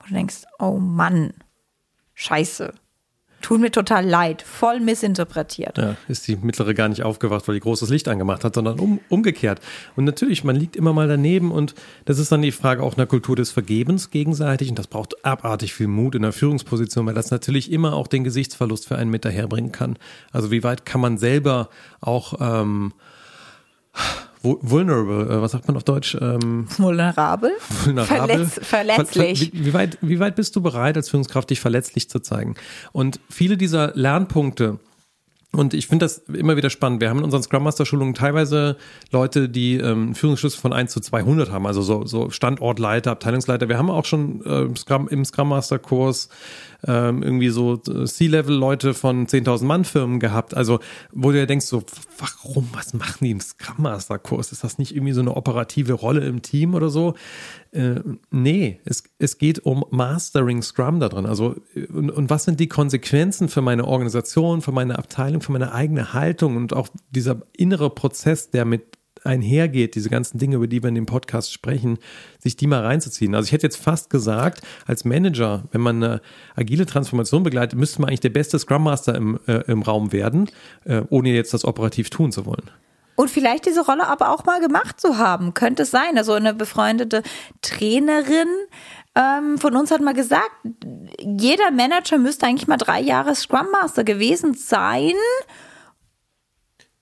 Und 0.00 0.10
du 0.10 0.14
denkst, 0.14 0.44
oh 0.58 0.78
Mann, 0.78 1.34
scheiße. 2.14 2.74
Tut 3.42 3.60
mir 3.60 3.70
total 3.70 4.06
leid, 4.06 4.42
voll 4.42 4.80
missinterpretiert. 4.80 5.76
Ja, 5.76 5.96
ist 6.08 6.26
die 6.28 6.36
mittlere 6.36 6.74
gar 6.74 6.88
nicht 6.88 7.02
aufgewacht, 7.02 7.46
weil 7.46 7.56
die 7.56 7.60
großes 7.60 7.90
Licht 7.90 8.08
angemacht 8.08 8.44
hat, 8.44 8.54
sondern 8.54 8.78
um, 8.80 9.00
umgekehrt. 9.08 9.60
Und 9.96 10.04
natürlich, 10.04 10.44
man 10.44 10.56
liegt 10.56 10.76
immer 10.76 10.92
mal 10.92 11.08
daneben 11.08 11.50
und 11.50 11.74
das 12.04 12.18
ist 12.18 12.32
dann 12.32 12.40
die 12.40 12.52
Frage 12.52 12.82
auch 12.82 12.96
einer 12.96 13.06
Kultur 13.06 13.36
des 13.36 13.50
Vergebens 13.50 14.10
gegenseitig 14.10 14.70
und 14.70 14.78
das 14.78 14.86
braucht 14.86 15.24
abartig 15.24 15.74
viel 15.74 15.88
Mut 15.88 16.14
in 16.14 16.22
der 16.22 16.32
Führungsposition, 16.32 17.04
weil 17.06 17.14
das 17.14 17.30
natürlich 17.30 17.70
immer 17.70 17.94
auch 17.94 18.06
den 18.06 18.24
Gesichtsverlust 18.24 18.86
für 18.86 18.96
einen 18.96 19.10
mit 19.10 19.24
daherbringen 19.24 19.72
kann. 19.72 19.98
Also 20.30 20.50
wie 20.50 20.62
weit 20.62 20.86
kann 20.86 21.00
man 21.00 21.18
selber 21.18 21.68
auch 22.00 22.34
ähm, 22.40 22.92
vulnerable, 24.42 25.30
äh, 25.30 25.40
was 25.40 25.52
sagt 25.52 25.68
man 25.68 25.76
auf 25.76 25.84
Deutsch? 25.84 26.16
Ähm, 26.20 26.66
vulnerabel? 26.76 27.52
Vulnerabel. 27.84 28.46
Verletz, 28.46 28.60
verletzlich. 28.62 29.52
Wie, 29.52 29.66
wie, 29.66 29.74
weit, 29.74 29.98
wie 30.00 30.18
weit 30.20 30.36
bist 30.36 30.56
du 30.56 30.60
bereit, 30.60 30.96
als 30.96 31.10
Führungskraft 31.10 31.50
dich 31.50 31.60
verletzlich 31.60 32.08
zu 32.08 32.20
zeigen? 32.20 32.54
Und 32.92 33.20
viele 33.30 33.56
dieser 33.56 33.92
Lernpunkte, 33.94 34.78
und 35.54 35.74
ich 35.74 35.86
finde 35.86 36.06
das 36.06 36.18
immer 36.32 36.56
wieder 36.56 36.70
spannend. 36.70 37.02
Wir 37.02 37.10
haben 37.10 37.18
in 37.18 37.24
unseren 37.24 37.42
Scrum 37.42 37.64
Master 37.64 37.84
Schulungen 37.84 38.14
teilweise 38.14 38.78
Leute, 39.10 39.50
die 39.50 39.76
ähm, 39.76 40.14
Führungsschlüssel 40.14 40.58
von 40.58 40.72
1 40.72 40.90
zu 40.90 41.00
200 41.00 41.50
haben, 41.50 41.66
also 41.66 41.82
so, 41.82 42.06
so 42.06 42.30
Standortleiter, 42.30 43.10
Abteilungsleiter. 43.10 43.68
Wir 43.68 43.76
haben 43.76 43.90
auch 43.90 44.06
schon 44.06 44.42
äh, 44.46 44.74
Scrum, 44.76 45.08
im 45.08 45.26
Scrum 45.26 45.50
Master 45.50 45.78
Kurs 45.78 46.30
ähm, 46.86 47.22
irgendwie 47.22 47.50
so 47.50 47.74
äh, 47.86 48.06
C-Level-Leute 48.06 48.94
von 48.94 49.26
10.000 49.26 49.64
Mann 49.64 49.84
Firmen 49.84 50.20
gehabt. 50.20 50.54
Also, 50.54 50.80
wo 51.12 51.30
du 51.30 51.38
ja 51.38 51.46
denkst 51.46 51.66
so, 51.66 51.84
warum, 52.18 52.70
was 52.72 52.94
machen 52.94 53.24
die 53.24 53.30
im 53.30 53.40
Scrum 53.40 53.82
Master 53.82 54.18
Kurs? 54.18 54.52
Ist 54.52 54.64
das 54.64 54.78
nicht 54.78 54.94
irgendwie 54.96 55.12
so 55.12 55.20
eine 55.20 55.36
operative 55.36 55.92
Rolle 55.92 56.22
im 56.26 56.40
Team 56.40 56.74
oder 56.74 56.88
so? 56.88 57.14
Äh, 57.72 58.00
nee, 58.30 58.80
es, 58.84 59.02
es 59.18 59.38
geht 59.38 59.60
um 59.64 59.84
Mastering 59.90 60.62
Scrum 60.62 61.00
da 61.00 61.08
drin. 61.08 61.26
Also, 61.26 61.56
und, 61.74 62.10
und 62.10 62.30
was 62.30 62.44
sind 62.44 62.60
die 62.60 62.68
Konsequenzen 62.68 63.48
für 63.48 63.62
meine 63.62 63.86
Organisation, 63.86 64.60
für 64.60 64.72
meine 64.72 64.98
Abteilung, 64.98 65.40
für 65.40 65.52
meine 65.52 65.72
eigene 65.72 66.12
Haltung 66.12 66.56
und 66.56 66.74
auch 66.74 66.88
dieser 67.10 67.42
innere 67.56 67.90
Prozess, 67.90 68.50
der 68.50 68.66
mit 68.66 68.98
einhergeht, 69.24 69.94
diese 69.94 70.10
ganzen 70.10 70.38
Dinge, 70.38 70.56
über 70.56 70.66
die 70.66 70.82
wir 70.82 70.88
in 70.88 70.94
dem 70.94 71.06
Podcast 71.06 71.52
sprechen, 71.52 71.98
sich 72.38 72.56
die 72.56 72.66
mal 72.66 72.82
reinzuziehen. 72.82 73.34
Also 73.34 73.46
ich 73.46 73.52
hätte 73.52 73.66
jetzt 73.66 73.76
fast 73.76 74.10
gesagt, 74.10 74.62
als 74.86 75.04
Manager, 75.04 75.64
wenn 75.70 75.80
man 75.80 76.02
eine 76.02 76.20
agile 76.56 76.86
Transformation 76.86 77.42
begleitet, 77.42 77.78
müsste 77.78 78.00
man 78.00 78.08
eigentlich 78.08 78.20
der 78.20 78.30
beste 78.30 78.58
Scrum 78.58 78.84
Master 78.84 79.14
im, 79.14 79.38
äh, 79.46 79.62
im 79.70 79.82
Raum 79.82 80.12
werden, 80.12 80.50
äh, 80.84 81.02
ohne 81.08 81.32
jetzt 81.32 81.54
das 81.54 81.64
operativ 81.64 82.10
tun 82.10 82.32
zu 82.32 82.46
wollen. 82.46 82.70
Und 83.14 83.30
vielleicht 83.30 83.66
diese 83.66 83.84
Rolle 83.84 84.06
aber 84.06 84.30
auch 84.30 84.44
mal 84.44 84.60
gemacht 84.60 85.00
zu 85.00 85.18
haben, 85.18 85.54
könnte 85.54 85.82
es 85.82 85.90
sein. 85.90 86.16
Also 86.16 86.32
eine 86.32 86.54
befreundete 86.54 87.22
Trainerin 87.60 88.48
ähm, 89.14 89.58
von 89.58 89.76
uns 89.76 89.90
hat 89.90 90.00
mal 90.00 90.14
gesagt, 90.14 90.50
jeder 91.20 91.70
Manager 91.70 92.18
müsste 92.18 92.46
eigentlich 92.46 92.68
mal 92.68 92.78
drei 92.78 93.00
Jahre 93.00 93.34
Scrum 93.34 93.70
Master 93.70 94.04
gewesen 94.04 94.54
sein, 94.54 95.12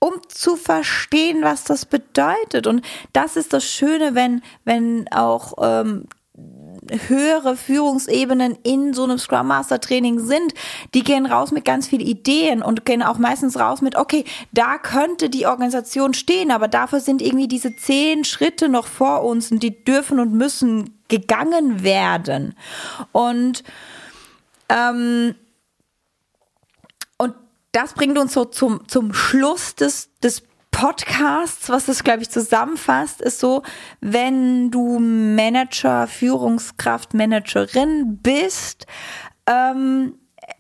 um 0.01 0.15
zu 0.29 0.57
verstehen, 0.57 1.43
was 1.43 1.65
das 1.65 1.87
bedeutet. 1.87 2.67
Und 2.67 2.85
das 3.13 3.37
ist 3.37 3.53
das 3.53 3.65
Schöne, 3.65 4.15
wenn, 4.15 4.43
wenn 4.65 5.07
auch 5.13 5.55
ähm, 5.61 6.07
höhere 7.09 7.57
Führungsebenen 7.57 8.57
in 8.63 8.95
so 8.95 9.05
einem 9.05 9.19
Scrum 9.19 9.49
Master 9.49 9.81
Training 9.81 10.21
sind, 10.21 10.55
die 10.95 11.03
gehen 11.03 11.27
raus 11.27 11.53
mit 11.53 11.65
ganz 11.65 11.87
vielen 11.89 12.03
Ideen 12.03 12.63
und 12.63 12.85
gehen 12.85 13.03
auch 13.03 13.19
meistens 13.19 13.59
raus 13.59 13.81
mit, 13.83 13.97
okay, 13.97 14.25
da 14.53 14.79
könnte 14.79 15.31
die 15.31 15.47
Organisation 15.47 16.15
stehen, 16.15 16.51
aber 16.51 16.69
dafür 16.69 17.01
sind 17.01 17.23
irgendwie 17.23 17.49
diese 17.49 17.75
zehn 17.77 18.25
Schritte 18.25 18.69
noch 18.69 18.87
vor 18.87 19.25
uns 19.25 19.51
und 19.51 19.63
die 19.63 19.85
dürfen 19.85 20.21
und 20.21 20.33
müssen 20.33 20.99
gegangen 21.09 21.83
werden. 21.83 22.55
Und 23.13 23.65
ähm, 24.69 25.35
das 27.73 27.95
bringt 27.95 28.19
uns 28.19 28.33
so 28.33 28.45
zum, 28.45 28.87
zum 28.89 29.15
Schluss 29.15 29.75
des, 29.75 30.11
des 30.23 30.43
Podcasts, 30.81 31.69
was 31.69 31.85
das, 31.85 32.05
glaube 32.05 32.23
ich, 32.23 32.31
zusammenfasst, 32.31 33.21
ist 33.21 33.39
so, 33.39 33.63
wenn 34.01 34.71
du 34.71 34.99
Manager, 34.99 36.07
Führungskraft, 36.07 37.13
Managerin 37.13 38.17
bist, 38.23 38.87
ähm, 39.47 40.15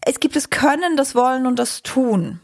es 0.04 0.20
gibt 0.20 0.36
das 0.36 0.50
Können, 0.50 0.98
das 0.98 1.14
Wollen 1.14 1.46
und 1.46 1.58
das 1.58 1.82
Tun. 1.82 2.38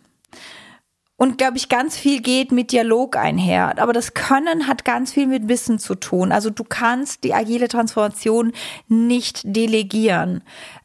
Und 1.19 1.37
glaube 1.37 1.59
ich, 1.59 1.69
ganz 1.69 1.99
viel 1.99 2.23
geht 2.23 2.51
mit 2.51 2.73
Dialog 2.73 3.17
einher. 3.17 3.75
Aber 3.79 3.93
das 3.93 4.15
Können 4.15 4.67
hat 4.67 4.87
ganz 4.87 5.13
viel 5.13 5.27
mit 5.27 5.49
Wissen 5.49 5.79
zu 5.79 5.95
tun. 5.95 6.33
Also 6.33 6.49
du 6.49 6.65
kannst 6.65 7.25
die 7.25 7.35
agile 7.35 7.69
Transformation 7.69 8.53
nicht 8.89 9.41
delegieren. 9.45 10.43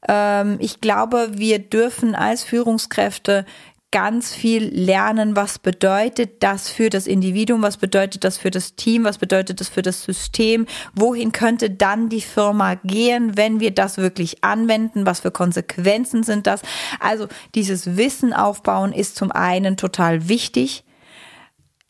Ähm, 0.10 0.58
ich 0.60 0.82
glaube, 0.82 1.32
wir 1.34 1.60
dürfen 1.60 2.16
als 2.16 2.44
Führungskräfte 2.44 3.46
ganz 3.92 4.34
viel 4.34 4.64
lernen, 4.74 5.36
was 5.36 5.60
bedeutet 5.60 6.42
das 6.44 6.70
für 6.70 6.90
das 6.90 7.08
Individuum, 7.08 7.62
was 7.62 7.78
bedeutet 7.78 8.24
das 8.24 8.38
für 8.38 8.50
das 8.50 8.76
Team, 8.76 9.04
was 9.04 9.18
bedeutet 9.18 9.60
das 9.60 9.68
für 9.70 9.82
das 9.82 10.04
System, 10.04 10.66
wohin 10.94 11.32
könnte 11.34 11.70
dann 11.70 12.08
die 12.08 12.22
Firma 12.22 12.76
gehen, 12.76 13.36
wenn 13.36 13.60
wir 13.60 13.72
das 13.72 13.98
wirklich 13.98 14.44
anwenden, 14.44 15.06
was 15.06 15.20
für 15.20 15.32
Konsequenzen 15.32 16.24
sind 16.24 16.48
das. 16.48 16.62
Also 17.00 17.28
dieses 17.54 17.98
Wissen 17.98 18.34
aufbauen 18.34 18.94
ist 18.94 19.18
zum 19.18 19.32
einen 19.32 19.76
total 19.76 20.30
wichtig 20.30 20.84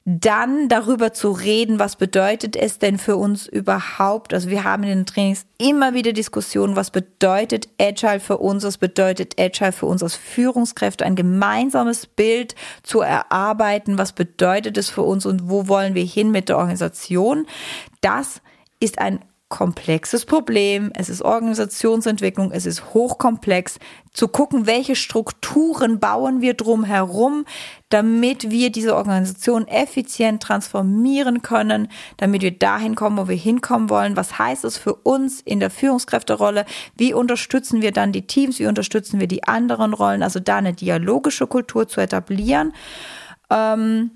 dann 0.03 0.67
darüber 0.67 1.13
zu 1.13 1.31
reden, 1.31 1.77
was 1.77 1.95
bedeutet 1.95 2.55
es 2.55 2.79
denn 2.79 2.97
für 2.97 3.17
uns 3.17 3.45
überhaupt? 3.45 4.33
Also 4.33 4.49
wir 4.49 4.63
haben 4.63 4.81
in 4.83 4.89
den 4.89 5.05
Trainings 5.05 5.45
immer 5.59 5.93
wieder 5.93 6.11
Diskussionen, 6.11 6.75
was 6.75 6.89
bedeutet 6.89 7.69
Agile 7.79 8.19
für 8.19 8.37
uns, 8.37 8.63
was 8.63 8.79
bedeutet 8.79 9.39
Agile 9.39 9.71
für 9.71 9.85
uns 9.85 10.01
als 10.01 10.15
Führungskräfte, 10.15 11.05
ein 11.05 11.15
gemeinsames 11.15 12.07
Bild 12.07 12.55
zu 12.81 13.01
erarbeiten, 13.01 13.99
was 13.99 14.13
bedeutet 14.13 14.75
es 14.77 14.89
für 14.89 15.03
uns 15.03 15.27
und 15.27 15.49
wo 15.49 15.67
wollen 15.67 15.93
wir 15.93 16.05
hin 16.05 16.31
mit 16.31 16.49
der 16.49 16.57
Organisation. 16.57 17.45
Das 18.01 18.41
ist 18.79 18.97
ein 18.97 19.19
komplexes 19.49 20.25
Problem, 20.25 20.91
es 20.95 21.09
ist 21.09 21.21
Organisationsentwicklung, 21.21 22.51
es 22.51 22.65
ist 22.65 22.93
hochkomplex, 22.95 23.77
zu 24.13 24.27
gucken, 24.27 24.65
welche 24.65 24.95
Strukturen 24.95 25.99
bauen 25.99 26.41
wir 26.41 26.53
drum 26.53 26.83
herum, 26.83 27.45
damit 27.89 28.51
wir 28.51 28.69
diese 28.69 28.95
Organisation 28.95 29.67
effizient 29.67 30.43
transformieren 30.43 31.41
können, 31.41 31.87
damit 32.17 32.41
wir 32.41 32.57
dahin 32.57 32.95
kommen, 32.95 33.17
wo 33.17 33.29
wir 33.29 33.37
hinkommen 33.37 33.89
wollen. 33.89 34.17
Was 34.17 34.37
heißt 34.37 34.65
es 34.65 34.77
für 34.77 34.95
uns 34.95 35.39
in 35.39 35.61
der 35.61 35.69
Führungskräfterolle? 35.69 36.65
Wie 36.95 37.13
unterstützen 37.13 37.81
wir 37.81 37.93
dann 37.93 38.11
die 38.11 38.27
Teams? 38.27 38.59
Wie 38.59 38.67
unterstützen 38.67 39.19
wir 39.19 39.27
die 39.27 39.45
anderen 39.45 39.93
Rollen? 39.93 40.23
Also 40.23 40.39
da 40.39 40.57
eine 40.57 40.73
dialogische 40.73 41.47
Kultur 41.47 41.87
zu 41.87 42.01
etablieren. 42.01 42.73
Ähm, 43.49 44.11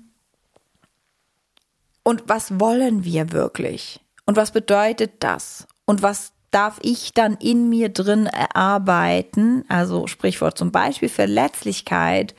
und 2.02 2.24
was 2.26 2.60
wollen 2.60 3.04
wir 3.04 3.32
wirklich? 3.32 4.00
Und 4.26 4.36
was 4.36 4.50
bedeutet 4.50 5.14
das? 5.20 5.66
Und 5.86 6.02
was 6.02 6.32
darf 6.56 6.78
ich 6.80 7.12
dann 7.12 7.34
in 7.34 7.68
mir 7.68 7.90
drin 7.90 8.24
erarbeiten? 8.24 9.66
Also 9.68 10.06
Sprichwort 10.06 10.56
zum 10.56 10.72
Beispiel 10.72 11.10
Verletzlichkeit, 11.10 12.34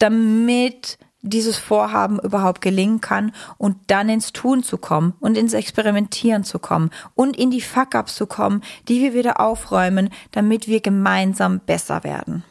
damit 0.00 0.98
dieses 1.20 1.58
Vorhaben 1.58 2.18
überhaupt 2.18 2.60
gelingen 2.60 3.00
kann 3.00 3.30
und 3.58 3.76
dann 3.86 4.08
ins 4.08 4.32
Tun 4.32 4.64
zu 4.64 4.78
kommen 4.78 5.14
und 5.20 5.38
ins 5.38 5.52
Experimentieren 5.52 6.42
zu 6.42 6.58
kommen 6.58 6.90
und 7.14 7.36
in 7.36 7.52
die 7.52 7.60
Fuck-ups 7.60 8.16
zu 8.16 8.26
kommen, 8.26 8.62
die 8.88 9.00
wir 9.00 9.14
wieder 9.14 9.38
aufräumen, 9.38 10.10
damit 10.32 10.66
wir 10.66 10.80
gemeinsam 10.80 11.60
besser 11.60 12.02
werden. 12.02 12.42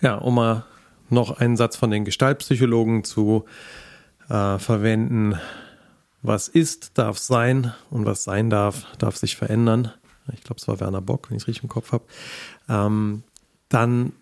Ja, 0.00 0.16
um 0.16 0.34
mal 0.34 0.64
noch 1.10 1.38
einen 1.38 1.56
Satz 1.56 1.76
von 1.76 1.92
den 1.92 2.04
Gestaltpsychologen 2.04 3.04
zu 3.04 3.44
äh, 4.28 4.58
verwenden 4.58 5.38
was 6.22 6.48
ist, 6.48 6.98
darf 6.98 7.18
sein 7.18 7.72
und 7.90 8.04
was 8.04 8.24
sein 8.24 8.50
darf, 8.50 8.86
darf 8.98 9.16
sich 9.16 9.36
verändern. 9.36 9.92
Ich 10.34 10.42
glaube, 10.42 10.60
es 10.60 10.68
war 10.68 10.80
Werner 10.80 11.00
Bock, 11.00 11.30
wenn 11.30 11.36
ich 11.36 11.42
es 11.42 11.48
richtig 11.48 11.64
im 11.64 11.68
Kopf 11.68 11.92
habe. 11.92 12.04
Ähm, 12.68 13.22
dann 13.68 14.12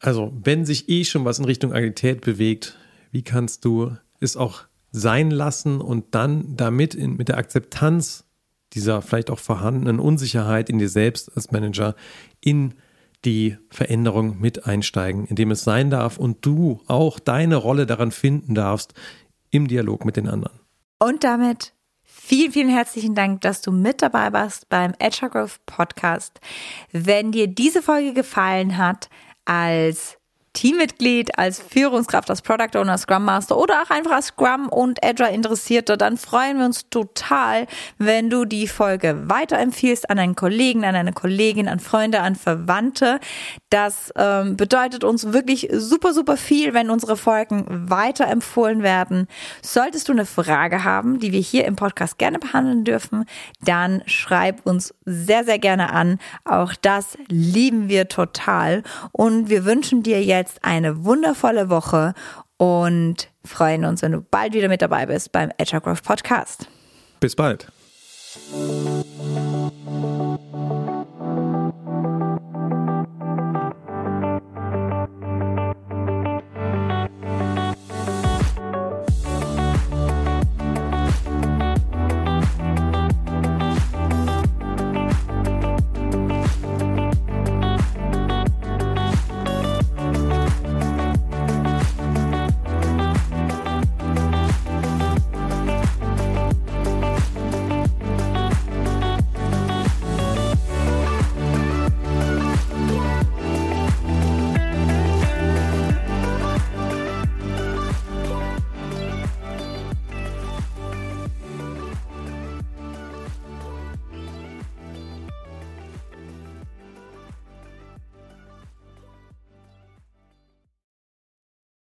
Also, 0.00 0.32
wenn 0.42 0.66
sich 0.66 0.88
eh 0.88 1.04
schon 1.04 1.24
was 1.24 1.38
in 1.38 1.44
Richtung 1.44 1.72
Agilität 1.72 2.20
bewegt, 2.20 2.76
wie 3.10 3.22
kannst 3.22 3.64
du 3.64 3.96
es 4.20 4.36
auch 4.36 4.64
sein 4.92 5.30
lassen 5.30 5.80
und 5.80 6.14
dann 6.14 6.56
damit 6.56 6.94
in, 6.94 7.16
mit 7.16 7.28
der 7.28 7.38
Akzeptanz 7.38 8.24
dieser 8.74 9.02
vielleicht 9.02 9.30
auch 9.30 9.38
vorhandenen 9.38 10.00
Unsicherheit 10.00 10.68
in 10.68 10.78
dir 10.78 10.88
selbst 10.88 11.34
als 11.36 11.52
Manager 11.52 11.94
in 12.40 12.74
die 13.24 13.56
Veränderung 13.70 14.40
mit 14.40 14.66
einsteigen, 14.66 15.26
indem 15.26 15.50
es 15.50 15.64
sein 15.64 15.90
darf 15.90 16.18
und 16.18 16.44
du 16.44 16.80
auch 16.86 17.18
deine 17.18 17.56
Rolle 17.56 17.86
daran 17.86 18.10
finden 18.10 18.54
darfst 18.54 18.94
im 19.50 19.68
Dialog 19.68 20.04
mit 20.04 20.16
den 20.16 20.28
anderen. 20.28 20.58
Und 20.98 21.24
damit 21.24 21.73
vielen, 22.24 22.52
vielen 22.52 22.68
herzlichen 22.70 23.14
Dank, 23.14 23.42
dass 23.42 23.60
du 23.60 23.70
mit 23.70 24.00
dabei 24.00 24.32
warst 24.32 24.68
beim 24.70 24.94
Agile 24.98 25.30
Growth 25.30 25.60
Podcast. 25.66 26.40
Wenn 26.90 27.32
dir 27.32 27.46
diese 27.48 27.82
Folge 27.82 28.14
gefallen 28.14 28.78
hat, 28.78 29.10
als 29.44 30.16
Teammitglied, 30.54 31.36
als 31.36 31.60
Führungskraft, 31.60 32.30
als 32.30 32.40
Product 32.40 32.78
Owner, 32.78 32.96
Scrum 32.96 33.24
Master 33.24 33.58
oder 33.58 33.82
auch 33.82 33.90
einfach 33.90 34.12
als 34.12 34.26
Scrum 34.28 34.68
und 34.68 35.04
Agile 35.04 35.30
Interessierter, 35.30 35.96
dann 35.96 36.16
freuen 36.16 36.58
wir 36.58 36.64
uns 36.64 36.88
total, 36.88 37.66
wenn 37.98 38.30
du 38.30 38.44
die 38.44 38.68
Folge 38.68 39.28
weiterempfiehlst 39.28 40.08
an 40.08 40.18
einen 40.18 40.36
Kollegen, 40.36 40.84
an 40.84 40.94
eine 40.94 41.12
Kollegin, 41.12 41.68
an 41.68 41.80
Freunde, 41.80 42.20
an 42.20 42.36
Verwandte. 42.36 43.20
Das 43.68 44.12
ähm, 44.16 44.56
bedeutet 44.56 45.02
uns 45.04 45.32
wirklich 45.32 45.68
super, 45.72 46.14
super 46.14 46.36
viel, 46.36 46.72
wenn 46.72 46.88
unsere 46.88 47.16
Folgen 47.16 47.66
weiterempfohlen 47.90 48.82
werden. 48.82 49.26
Solltest 49.60 50.08
du 50.08 50.12
eine 50.12 50.26
Frage 50.26 50.84
haben, 50.84 51.18
die 51.18 51.32
wir 51.32 51.40
hier 51.40 51.64
im 51.64 51.74
Podcast 51.74 52.16
gerne 52.18 52.38
behandeln 52.38 52.84
dürfen, 52.84 53.24
dann 53.60 54.02
schreib 54.06 54.64
uns 54.64 54.94
sehr, 55.04 55.42
sehr 55.44 55.58
gerne 55.58 55.92
an. 55.92 56.20
Auch 56.44 56.74
das 56.80 57.18
lieben 57.28 57.88
wir 57.88 58.08
total 58.08 58.84
und 59.10 59.50
wir 59.50 59.64
wünschen 59.64 60.04
dir 60.04 60.22
jetzt 60.22 60.43
jetzt 60.44 60.62
eine 60.62 61.04
wundervolle 61.04 61.70
Woche 61.70 62.12
und 62.58 63.30
freuen 63.44 63.84
uns, 63.84 64.02
wenn 64.02 64.12
du 64.12 64.20
bald 64.20 64.52
wieder 64.52 64.68
mit 64.68 64.82
dabei 64.82 65.06
bist 65.06 65.32
beim 65.32 65.50
Agile 65.58 65.80
Growth 65.80 66.02
Podcast. 66.02 66.68
Bis 67.20 67.34
bald. 67.34 67.66